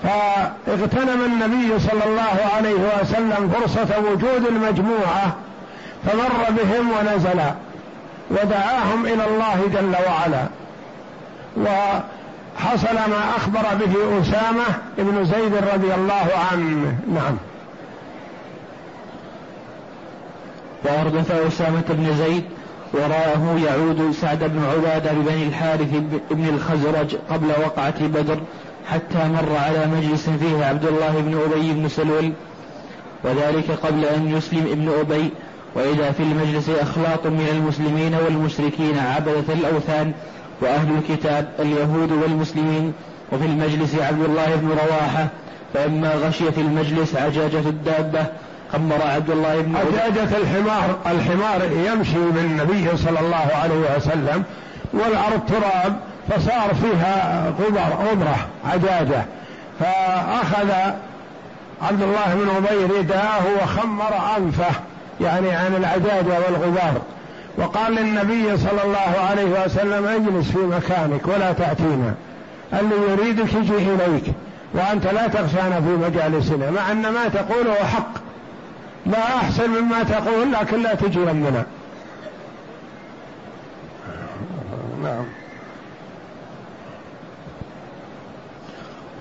فاغتنم 0.04 1.26
النبي 1.26 1.80
صلى 1.80 2.06
الله 2.06 2.52
عليه 2.56 3.02
وسلم 3.02 3.54
فرصة 3.54 4.00
وجود 4.00 4.46
المجموعة 4.48 5.36
فمر 6.06 6.50
بهم 6.50 6.92
ونزل 6.92 7.42
ودعاهم 8.32 9.06
إلى 9.06 9.26
الله 9.26 9.70
جل 9.74 9.96
وعلا. 10.08 10.46
وحصل 11.58 12.96
ما 12.96 13.36
أخبر 13.38 13.62
به 13.80 14.22
أسامة 14.22 14.66
بن 14.98 15.26
زيد 15.26 15.56
رضي 15.74 15.94
الله 15.94 16.28
عنه. 16.52 16.96
نعم. 17.14 17.38
وأردف 20.86 21.32
أسامة 21.32 21.84
بن 21.90 22.18
زيد 22.18 22.44
وراءه 22.94 23.60
يعود 23.66 24.12
سعد 24.22 24.40
بن 24.44 24.64
عبادة 24.64 25.12
ببني 25.12 25.48
الحارث 25.48 25.90
بن 26.32 26.48
الخزرج 26.48 27.16
قبل 27.30 27.48
وقعة 27.48 28.08
بدر 28.08 28.40
حتى 28.90 29.28
مر 29.28 29.58
على 29.58 29.88
مجلس 29.88 30.30
فيه 30.30 30.66
عبد 30.66 30.86
الله 30.86 31.20
بن 31.20 31.40
أبي 31.52 31.74
بن 31.74 31.88
سلول. 31.90 32.32
وذلك 33.24 33.72
قبل 33.72 34.06
أن 34.06 34.38
يسلم 34.38 34.68
ابن 34.72 34.90
أبي. 35.00 35.30
وإذا 35.76 36.12
في 36.12 36.24
المجلس 36.24 36.70
أخلاط 36.70 37.28
من 37.28 37.48
المسلمين 37.52 38.16
والمشركين 38.16 38.98
عبدة 38.98 39.54
الأوثان 39.54 40.12
وأهل 40.62 40.98
الكتاب 40.98 41.50
اليهود 41.60 42.12
والمسلمين. 42.12 42.94
وفي 43.32 43.46
المجلس 43.46 43.96
عبد 43.96 44.24
الله 44.26 44.56
بن 44.56 44.68
رواحة 44.68 45.28
فلما 45.74 46.14
غشيت 46.14 46.58
المجلس 46.58 47.16
عجاجة 47.16 47.70
الدابة 47.70 48.26
خمر 48.74 49.02
عبد 49.02 49.30
الله 49.30 49.62
بن 49.62 49.76
عجاجة 49.76 50.38
الحمار 50.38 50.96
الحمار 51.06 51.62
يمشي 51.86 52.32
بالنبي 52.32 52.98
صلى 52.98 53.20
الله 53.20 53.48
عليه 53.64 53.96
وسلم 53.98 54.44
والأرض 54.94 55.40
تراب 55.48 55.96
فصار 56.30 56.74
فيها 56.82 57.46
غبر 57.60 58.10
غبرة 58.12 58.38
عجاجة. 58.66 59.26
فأخذ 59.80 60.70
عبد 61.82 62.02
الله 62.02 62.36
بن 62.36 62.50
أبي 62.50 63.00
رداءه 63.00 63.46
وخمر 63.64 64.14
أنفه 64.38 64.76
يعني 65.22 65.52
عن 65.52 65.76
العجاجة 65.76 66.40
والغبار. 66.48 67.02
وقال 67.58 67.96
للنبي 67.96 68.58
صلى 68.58 68.84
الله 68.84 69.26
عليه 69.30 69.66
وسلم 69.66 70.06
اجلس 70.06 70.52
في 70.52 70.58
مكانك 70.58 71.28
ولا 71.28 71.52
تأتينا. 71.54 72.14
اللي 72.74 72.96
يريدك 73.12 73.54
يجي 73.54 73.78
إليك 73.78 74.24
وأنت 74.74 75.08
لا 75.08 75.28
تغشانا 75.28 75.82
في 75.82 75.90
مجالسنا 76.10 76.72
مع 76.72 76.92
أن 76.92 77.02
ما 77.02 77.28
تقوله 77.28 77.74
حق. 77.74 78.25
لا 79.06 79.36
أحسن 79.36 79.70
مما 79.70 80.04
تقول 80.04 80.52
لكن 80.52 80.84
لا 80.84 80.96
تجي 80.96 81.20
يمنا 81.20 81.66
نعم. 85.04 85.26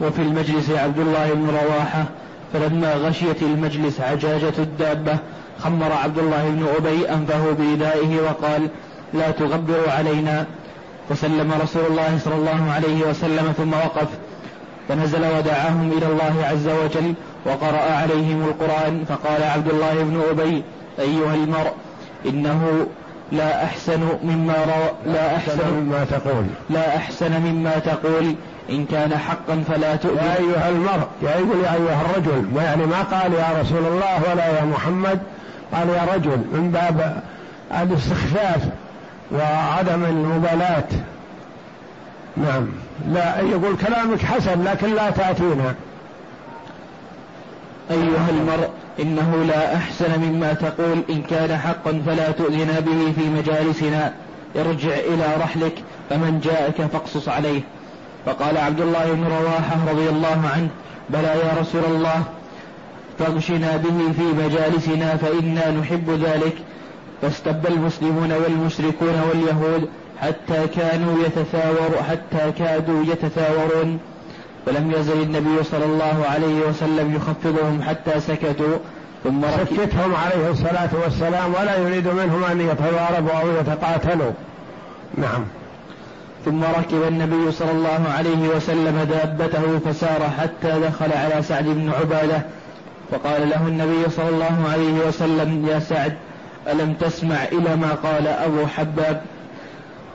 وفي 0.01 0.23
المجلس 0.23 0.71
عبد 0.71 0.99
الله 0.99 1.35
بن 1.35 1.49
رواحة 1.49 2.05
فلما 2.53 2.95
غشيت 2.95 3.43
المجلس 3.43 4.01
عجاجة 4.01 4.53
الدابة 4.59 5.19
خمر 5.59 5.93
عبد 5.93 6.19
الله 6.19 6.51
بن 6.51 6.67
أبي 6.77 7.11
أنفه 7.11 7.53
بردائه 7.53 8.21
وقال 8.23 8.69
لا 9.15 9.31
تغبروا 9.31 9.91
علينا. 9.91 10.47
فسلم 11.09 11.53
رسول 11.63 11.83
الله 11.91 12.19
صلى 12.25 12.35
الله 12.35 12.73
عليه 12.73 13.11
وسلم 13.11 13.53
ثم 13.57 13.73
وقف 13.73 14.09
فنزل 14.89 15.25
ودعاهم 15.39 15.93
إلى 15.99 16.07
الله 16.07 16.45
عز 16.45 16.69
وجل 16.69 17.15
وقرأ 17.47 17.93
عليهم 17.93 18.43
القرآن 18.45 19.05
فقال 19.09 19.43
عبد 19.43 19.69
الله 19.69 19.95
بن 19.95 20.23
أبي 20.31 20.63
أيها 20.99 21.35
المرء 21.35 21.73
إنه 22.27 22.87
لا 23.33 23.65
أحسن 23.65 24.01
مما 24.25 24.55
رو 24.55 25.13
لا 25.13 25.37
أحسن 25.37 25.75
مما 25.75 26.05
تقول. 26.05 26.45
لا 26.71 26.97
أحسن 26.97 27.41
مما 27.41 27.79
تقول 27.79 28.35
إن 28.71 28.87
كان 28.87 29.19
حقا 29.19 29.65
فلا 29.69 29.97
تؤذي 29.97 30.17
يا 30.17 30.37
أيها 30.39 30.69
المرء 30.69 31.07
يا 31.23 31.31
يقول 31.31 31.65
يا 31.65 31.75
أيها 31.75 32.01
الرجل 32.01 32.57
يعني 32.57 32.87
ما 32.87 33.03
قال 33.03 33.33
يا 33.33 33.47
رسول 33.61 33.87
الله 33.87 34.23
ولا 34.33 34.47
يا 34.59 34.65
محمد 34.65 35.19
قال 35.75 35.89
يا 35.89 36.07
رجل 36.15 36.39
من 36.53 36.71
باب 36.71 37.23
الاستخفاف 37.83 38.63
وعدم 39.33 40.05
المبالاة. 40.05 40.89
نعم. 42.37 42.67
لا 43.09 43.41
يقول 43.41 43.77
كلامك 43.77 44.23
حسن 44.23 44.65
لكن 44.65 44.95
لا 44.95 45.11
تأتينا. 45.11 45.75
أيها 47.91 48.31
المرء 48.31 48.69
إنه 49.01 49.45
لا 49.49 49.77
أحسن 49.77 50.21
مما 50.21 50.53
تقول 50.53 51.03
إن 51.11 51.23
كان 51.23 51.59
حقا 51.59 52.03
فلا 52.07 52.31
تؤذنا 52.31 52.81
به 52.81 53.13
في 53.17 53.29
مجالسنا. 53.29 54.13
ارجع 54.57 54.95
إلى 54.95 55.27
رحلك 55.41 55.73
فمن 56.11 56.41
جاءك 56.45 56.83
فاقصص 56.93 57.29
عليه. 57.29 57.61
فقال 58.27 58.59
عبد 58.59 58.81
الله 58.81 59.13
بن 59.13 59.25
رواحة 59.25 59.77
رضي 59.91 60.09
الله 60.09 60.51
عنه 60.55 60.69
بلى 61.11 61.29
يا 61.29 61.61
رسول 61.61 61.85
الله 61.85 62.23
فاغشنا 63.19 63.77
به 63.77 64.13
في 64.13 64.45
مجالسنا 64.45 65.17
فإنا 65.17 65.71
نحب 65.71 66.11
ذلك. 66.11 66.57
فاستب 67.23 67.67
المسلمون 67.67 68.33
والمشركون 68.33 69.21
واليهود 69.29 69.89
حتى 70.21 70.67
كانوا 70.77 71.25
يتثاور 71.27 72.03
حتى 72.11 72.53
كادوا 72.59 73.05
يتثاورون. 73.05 73.99
فلم 74.67 74.91
يزل 74.91 75.23
النبي 75.23 75.65
صلى 75.65 75.85
الله 75.85 76.25
عليه 76.31 76.61
وسلم 76.69 77.15
يخفضهم 77.15 77.83
حتى 77.83 78.21
سكتوا 78.21 78.79
ثم 79.25 79.43
سكتهم 79.43 80.15
عليه 80.15 80.51
الصلاة 80.51 80.91
والسلام 81.05 81.55
ولا 81.55 81.79
يريد 81.79 82.09
منهم 82.09 82.45
أن 82.45 82.61
يتضاربوا 82.61 83.33
أو 83.33 83.61
يتقاتلوا. 83.61 84.33
نعم. 85.19 85.45
ثم 86.45 86.65
ركب 86.65 87.03
النبي 87.09 87.53
صلى 87.53 87.71
الله 87.71 88.05
عليه 88.19 88.49
وسلم 88.57 89.09
دابته 89.11 89.79
فسار 89.79 90.31
حتى 90.39 90.81
دخل 90.81 91.13
على 91.13 91.43
سعد 91.43 91.65
بن 91.65 91.91
عبادة 92.01 92.43
فقال 93.11 93.51
له 93.51 93.67
النبي 93.69 94.11
صلى 94.11 94.29
الله 94.29 94.69
عليه 94.73 95.09
وسلم 95.09 95.67
يا 95.69 95.79
سعد 95.79 96.15
ألم 96.73 96.95
تسمع 97.01 97.45
إلى 97.53 97.77
ما 97.77 97.89
قال 98.03 98.27
أبو 98.29 98.67
حباب؟ 98.67 99.23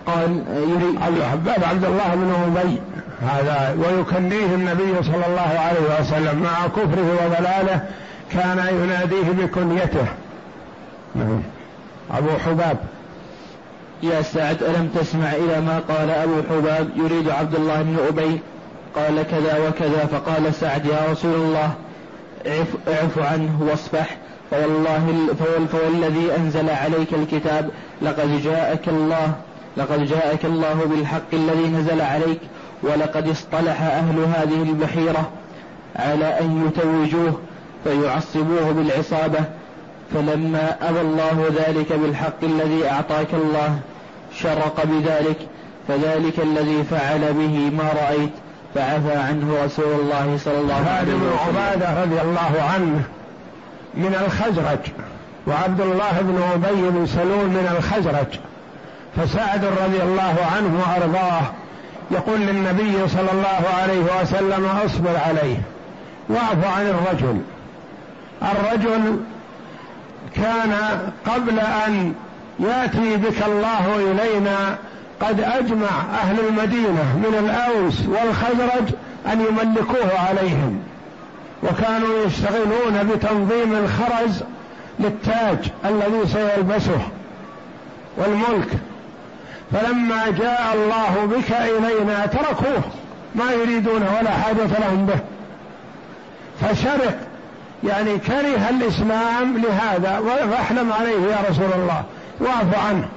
قال 0.05 0.43
يريد 0.49 0.95
أبو 1.01 1.23
حباب 1.31 1.63
عبد 1.63 1.85
الله 1.85 2.15
بن 2.15 2.57
أبي. 2.57 2.81
هذا 3.21 3.77
ويكنيه 3.77 4.55
النبي 4.55 5.03
صلى 5.03 5.25
الله 5.27 5.59
عليه 5.59 5.99
وسلم 5.99 6.39
مع 6.43 6.67
كفره 6.67 7.25
وضلاله 7.25 7.81
كان 8.31 8.83
يناديه 8.83 9.45
بكنيته. 9.45 10.05
نعم. 11.15 11.41
أبو 12.11 12.29
حباب. 12.45 12.77
يا 14.03 14.21
سعد 14.21 14.63
ألم 14.63 14.89
تسمع 14.95 15.31
إلى 15.31 15.61
ما 15.61 15.81
قال 15.89 16.09
أبو 16.09 16.41
حباب؟ 16.49 16.89
يريد 16.95 17.29
عبد 17.29 17.55
الله 17.55 17.81
بن 17.81 17.97
أبي. 18.07 18.39
قال 18.95 19.23
كذا 19.31 19.67
وكذا 19.67 20.05
فقال 20.05 20.53
سعد 20.53 20.85
يا 20.85 21.11
رسول 21.11 21.33
الله 21.33 21.71
اعف 22.87 23.19
عنه 23.19 23.67
واصفح 23.69 24.17
فوالله 24.51 25.27
فوالذي 25.71 26.35
أنزل 26.37 26.69
عليك 26.69 27.13
الكتاب 27.13 27.69
لقد 28.01 28.41
جاءك 28.43 28.87
الله 28.87 29.33
لقد 29.78 30.05
جاءك 30.05 30.45
الله 30.45 30.86
بالحق 30.86 31.34
الذي 31.34 31.67
نزل 31.67 32.01
عليك 32.01 32.39
ولقد 32.84 33.30
اصطلح 33.30 33.82
أهل 33.82 34.20
هذه 34.20 34.61
البحيرة 34.61 35.30
على 35.95 36.39
أن 36.39 36.67
يتوجوه 36.67 37.39
فيعصبوه 37.84 38.72
بالعصابة. 38.72 39.39
فلما 40.13 40.76
أبى 40.89 41.01
الله 41.01 41.45
ذلك 41.57 41.93
بالحق 41.93 42.43
الذي 42.43 42.89
أعطاك 42.89 43.34
الله 43.34 43.80
شرق 44.36 44.84
بذلك 44.86 45.38
فذلك 45.88 46.39
الذي 46.39 46.84
فعل 46.84 47.20
به 47.20 47.72
ما 47.78 47.89
رأيت 48.03 48.30
فعفى 48.76 49.15
عنه 49.15 49.65
رسول 49.65 49.99
الله 49.99 50.38
صلى 50.38 50.59
الله 50.59 50.89
عليه 50.89 51.13
وسلم. 51.13 51.20
بن 51.20 51.38
عبادة 51.47 52.03
رضي 52.03 52.22
الله 52.22 52.63
عنه 52.74 53.01
من 53.93 54.15
الخزرج 54.26 54.80
وعبد 55.47 55.82
الله 55.82 56.22
بن 56.22 56.41
أبي 56.53 56.89
بن 56.89 57.05
سلول 57.05 57.45
من 57.45 57.76
الخزرج. 57.78 58.39
فسعد 59.20 59.65
رضي 59.65 60.03
الله 60.03 60.36
عنه 60.55 60.80
وأرضاه 60.80 61.41
يقول 62.11 62.39
للنبي 62.39 63.07
صلى 63.07 63.32
الله 63.34 63.70
عليه 63.82 64.22
وسلم 64.22 64.65
أصبر 64.86 65.17
عليه 65.28 65.57
واعف 66.30 66.78
عن 66.78 66.88
الرجل. 66.88 67.41
الرجل 68.41 69.20
كان 70.36 70.74
قبل 71.26 71.59
أن 71.59 72.13
يأتي 72.59 73.15
بك 73.17 73.43
الله 73.47 73.95
إلينا 73.95 74.78
قد 75.22 75.39
أجمع 75.39 75.89
أهل 76.22 76.39
المدينة 76.49 77.15
من 77.17 77.36
الأوس 77.39 78.01
والخزرج 78.07 78.93
أن 79.32 79.41
يملكوه 79.41 80.20
عليهم 80.30 80.80
وكانوا 81.63 82.26
يشتغلون 82.26 83.09
بتنظيم 83.13 83.76
الخرز 83.76 84.43
للتاج 84.99 85.57
الذي 85.86 86.28
سيلبسه 86.34 87.01
والملك 88.17 88.70
فلما 89.72 90.30
جاء 90.30 90.74
الله 90.74 91.26
بك 91.26 91.51
إلينا 91.51 92.26
تركوه 92.26 92.84
ما 93.36 93.51
يريدون 93.51 94.01
ولا 94.01 94.32
حاجة 94.32 94.80
لهم 94.80 95.05
به. 95.05 95.20
فشرق 96.61 97.17
يعني 97.84 98.17
كره 98.17 98.70
الإسلام 98.70 99.57
لهذا 99.57 100.22
فاحلم 100.51 100.93
عليه 100.93 101.22
يا 101.32 101.38
رسول 101.49 101.70
الله 101.76 102.03
واعف 102.39 102.88
عنه. 102.88 103.07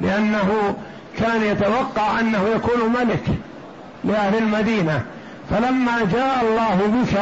لأنه 0.00 0.76
كان 1.18 1.42
يتوقع 1.42 2.20
أنه 2.20 2.44
يكون 2.54 2.92
ملك 3.00 3.24
لأهل 4.04 4.38
المدينة. 4.38 5.02
فلما 5.50 5.98
جاء 6.12 6.44
الله 6.44 6.76
بك 6.76 7.18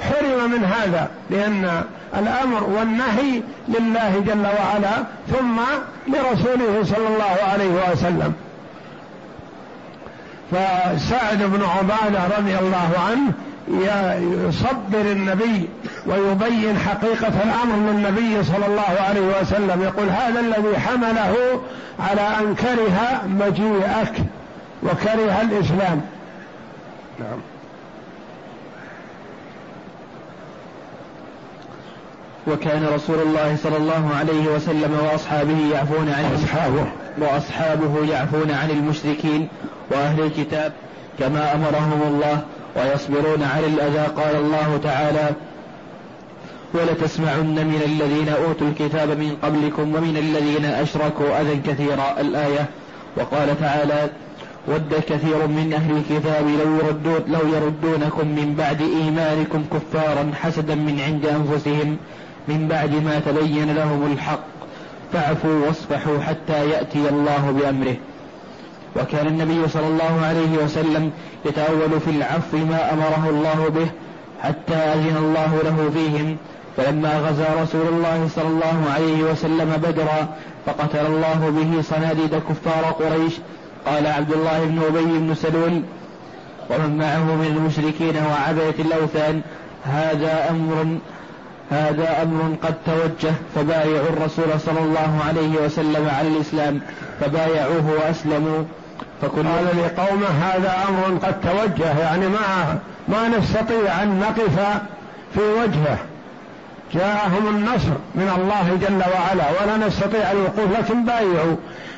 حرم 0.00 0.50
من 0.50 0.64
هذا 0.64 1.10
لأن 1.30 1.84
الأمر 2.18 2.64
والنهي 2.64 3.42
لله 3.68 4.22
جل 4.26 4.46
وعلا 4.46 5.04
ثم 5.30 5.60
لرسوله 6.08 6.84
صلى 6.84 7.08
الله 7.08 7.36
عليه 7.52 7.92
وسلم. 7.92 8.32
فسعد 10.52 11.42
بن 11.42 11.62
عبادة 11.62 12.38
رضي 12.38 12.58
الله 12.58 12.90
عنه 13.10 13.32
يصبر 14.48 15.12
النبي 15.12 15.68
ويبين 16.06 16.78
حقيقة 16.78 17.32
الأمر 17.44 17.90
للنبي 17.90 18.44
صلى 18.44 18.66
الله 18.66 19.00
عليه 19.08 19.40
وسلم. 19.40 19.82
يقول 19.82 20.08
هذا 20.08 20.40
الذي 20.40 20.78
حمله 20.78 21.60
على 22.00 22.20
أن 22.20 22.54
كره 22.54 23.22
مجيئك 23.26 24.24
وكره 24.82 25.40
الإسلام. 25.42 26.00
نعم. 27.20 27.38
وكان 32.46 32.86
رسول 32.94 33.18
الله 33.20 33.56
صلى 33.62 33.76
الله 33.76 34.10
عليه 34.18 34.46
وسلم 34.46 34.98
وأصحابه 35.04 35.58
يعفون 35.72 36.08
عن 36.08 36.24
أصحابه 36.34 36.86
وأصحابه 37.18 38.12
يعفون 38.12 38.50
عن 38.50 38.70
المشركين 38.70 39.48
وأهل 39.90 40.20
الكتاب 40.20 40.72
كما 41.18 41.54
أمرهم 41.54 42.02
الله 42.06 42.40
ويصبرون 42.76 43.42
على 43.42 43.66
الأذى 43.66 44.06
قال 44.16 44.36
الله 44.36 44.80
تعالى 44.82 45.30
ولتسمعن 46.74 47.54
من 47.54 47.82
الذين 47.84 48.28
أوتوا 48.28 48.66
الكتاب 48.66 49.08
من 49.08 49.36
قبلكم 49.42 49.94
ومن 49.94 50.16
الذين 50.16 50.64
أشركوا 50.64 51.40
أذى 51.40 51.60
كثيرا. 51.66 52.20
الآية. 52.20 52.68
وقال 53.16 53.60
تعالى 53.60 54.10
ود 54.68 54.94
كثير 55.08 55.46
من 55.46 55.72
أهل 55.72 55.96
الكتاب 55.96 56.46
لو, 56.48 56.76
يردون 56.76 57.22
لو 57.28 57.54
يردونكم 57.54 58.28
من 58.28 58.54
بعد 58.58 58.80
إيمانكم 58.80 59.64
كفارا 59.72 60.30
حسدا 60.34 60.74
من 60.74 61.00
عند 61.00 61.26
أنفسهم 61.26 61.96
من 62.48 62.68
بعد 62.68 62.94
ما 62.94 63.20
تبين 63.26 63.74
لهم 63.74 64.12
الحق 64.12 64.44
فاعفوا 65.12 65.66
واصفحوا 65.66 66.18
حتى 66.20 66.70
يأتي 66.70 67.08
الله 67.08 67.54
بأمره. 67.60 67.96
وكان 68.96 69.26
النبي 69.26 69.68
صلى 69.68 69.86
الله 69.86 70.20
عليه 70.24 70.64
وسلم 70.64 71.10
يتأول 71.44 72.00
في 72.04 72.10
العفو 72.10 72.56
ما 72.56 72.92
أمره 72.92 73.28
الله 73.30 73.68
به 73.68 73.86
حتى 74.42 74.74
أذن 74.74 75.16
الله 75.16 75.60
له 75.64 75.90
فيهم. 75.94 76.36
فلما 76.76 77.18
غزا 77.18 77.62
رسول 77.62 77.86
الله 77.88 78.28
صلى 78.36 78.48
الله 78.48 78.90
عليه 78.94 79.22
وسلم 79.22 79.72
بدرا 79.76 80.28
فقتل 80.66 81.06
الله 81.06 81.52
به 81.56 81.82
صناديد 81.82 82.34
كفار 82.48 82.84
قريش. 82.84 83.32
قال 83.86 84.06
عبد 84.06 84.32
الله 84.32 84.64
بن 84.64 84.78
أبي 84.78 85.18
بن 85.18 85.34
سلول 85.34 85.82
ومن 86.70 86.98
معه 86.98 87.24
من 87.34 87.46
المشركين 87.56 88.16
وعبدة 88.16 88.74
الأوثان 88.78 89.40
هذا 89.84 90.50
أمر 90.50 90.98
هذا 91.72 92.22
أمر 92.22 92.56
قد 92.62 92.74
توجه 92.86 93.34
فبايعوا 93.54 94.08
الرسول 94.08 94.60
صلى 94.60 94.80
الله 94.80 95.20
عليه 95.28 95.64
وسلم 95.64 96.10
على 96.18 96.28
الإسلام 96.28 96.80
فبايعوه 97.20 97.90
وأسلموا. 97.98 98.64
فكل 99.22 99.42
قال 99.42 99.66
لقومه 99.66 100.28
هذا 100.28 100.72
أمر 100.88 101.18
قد 101.18 101.40
توجه 101.40 101.98
يعني 101.98 102.28
ما 102.28 102.78
ما 103.08 103.28
نستطيع 103.28 104.02
أن 104.02 104.20
نقف 104.20 104.80
في 105.34 105.40
وجهه. 105.40 105.98
جاءهم 106.94 107.48
النصر 107.48 107.94
من 108.14 108.32
الله 108.36 108.78
جل 108.80 109.02
وعلا 109.14 109.44
ولا 109.60 109.86
نستطيع 109.86 110.30
الوقوف 110.30 110.78
لكن 110.78 111.04
بايعوا. 111.04 111.56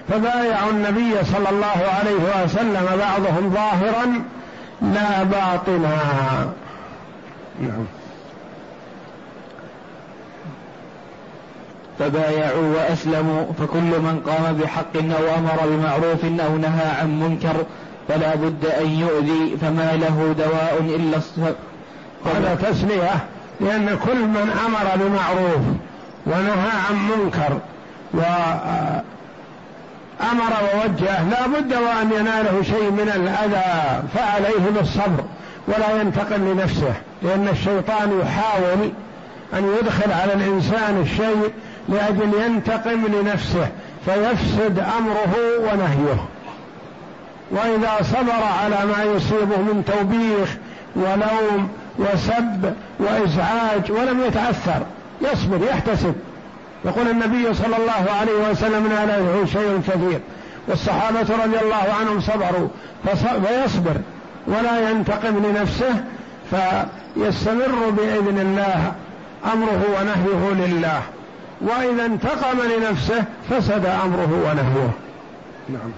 فبايعوا 0.09 0.71
النبي 0.71 1.25
صلى 1.25 1.49
الله 1.51 1.91
عليه 1.99 2.45
وسلم 2.45 2.87
بعضهم 2.99 3.51
ظاهرا 3.55 4.23
لا 4.83 5.23
باطنا. 5.23 5.97
نعم. 7.61 8.04
فبايعوا 11.99 12.75
وأسلموا 12.77 13.45
فكل 13.59 13.79
من 13.79 14.23
قام 14.27 14.57
بحق 14.57 14.97
أو 14.97 15.39
أمر 15.39 15.57
بمعروف 15.67 16.25
أو 16.25 16.57
نهى 16.57 16.91
عن 17.01 17.21
منكر 17.21 17.55
فلا 18.09 18.35
بد 18.35 18.67
أن 18.67 18.91
يؤذي 18.91 19.57
فما 19.61 19.97
له 19.97 20.35
دواء 20.39 20.97
إلا 20.97 21.19
هذا 22.27 22.55
تسلية 22.55 23.25
لأن 23.61 23.99
كل 24.05 24.17
من 24.17 24.59
أمر 24.67 25.05
بمعروف 25.05 25.63
ونهى 26.27 26.71
عن 26.89 27.09
منكر 27.09 27.59
وأمر 28.15 29.03
ووجه 30.63 31.23
لا 31.23 31.47
بد 31.47 31.73
وأن 31.73 32.13
يناله 32.21 32.63
شيء 32.63 32.91
من 32.91 33.13
الأذى 33.17 34.03
فعليه 34.15 34.71
بالصبر 34.77 35.25
ولا 35.69 36.01
ينتقم 36.01 36.49
لنفسه 36.49 36.95
لأن 37.23 37.49
الشيطان 37.49 38.21
يحاول 38.23 38.91
أن 39.55 39.77
يدخل 39.81 40.13
على 40.13 40.33
الإنسان 40.33 41.01
الشيء 41.03 41.53
لأجل 41.89 42.31
ينتقم 42.45 43.07
لنفسه 43.07 43.69
فيفسد 44.05 44.79
أمره 44.99 45.35
ونهيه. 45.61 46.25
وإذا 47.51 47.93
صبر 48.03 48.45
على 48.63 48.87
ما 48.87 49.03
يصيبه 49.17 49.57
من 49.57 49.85
توبيخ 49.87 50.57
ولوم 50.97 51.69
وسب 51.99 52.75
وإزعاج 52.99 53.91
ولم 53.93 54.25
يتأثر 54.27 54.83
يصبر 55.21 55.67
يحتسب. 55.67 56.15
يقول 56.85 57.09
النبي 57.09 57.55
صلى 57.55 57.77
الله 57.77 58.13
عليه 58.21 58.51
وسلم 58.51 58.87
ناله 58.87 59.47
شيء 59.53 59.81
كثير. 59.89 60.21
والصحابة 60.69 61.45
رضي 61.45 61.61
الله 61.61 61.95
عنهم 62.01 62.21
صبروا 62.21 62.69
فيصبر 63.15 63.97
ولا 64.47 64.91
ينتقم 64.91 65.39
لنفسه 65.47 66.05
فيستمر 66.51 67.91
بإذن 67.91 68.39
الله 68.39 68.93
أمره 69.53 69.85
ونهيه 70.01 70.67
لله. 70.67 71.03
وإذا 71.65 72.07
انتقم 72.07 72.59
لنفسه 72.77 73.25
فسد 73.51 73.87
أمره 73.87 74.51
ونهيه 74.51 74.91
نعم. 75.69 75.91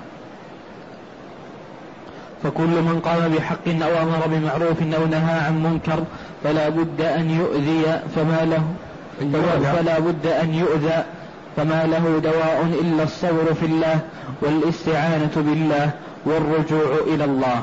فكل 2.43 2.83
من 2.83 3.01
قام 3.05 3.33
بحق 3.33 3.69
أو 3.69 4.03
أمر 4.03 4.27
بمعروف 4.27 4.83
أو 4.83 5.07
نهى 5.07 5.39
عن 5.47 5.63
منكر 5.63 6.05
فلا 6.45 6.69
بد 6.69 7.01
أن 7.01 7.31
يؤذي 7.31 8.01
فما 8.17 8.45
له 8.45 8.63
فلا 9.73 9.99
بد 9.99 10.27
أن 10.27 10.55
يؤذى 10.55 11.05
فما 11.57 11.87
له 11.87 12.21
دواء 12.25 12.79
إلا 12.81 13.03
الصبر 13.03 13.55
في 13.61 13.67
الله 13.67 14.01
والاستعانة 14.43 15.31
بالله 15.37 15.91
والرجوع 16.27 16.97
إلى 17.07 17.25
الله. 17.25 17.63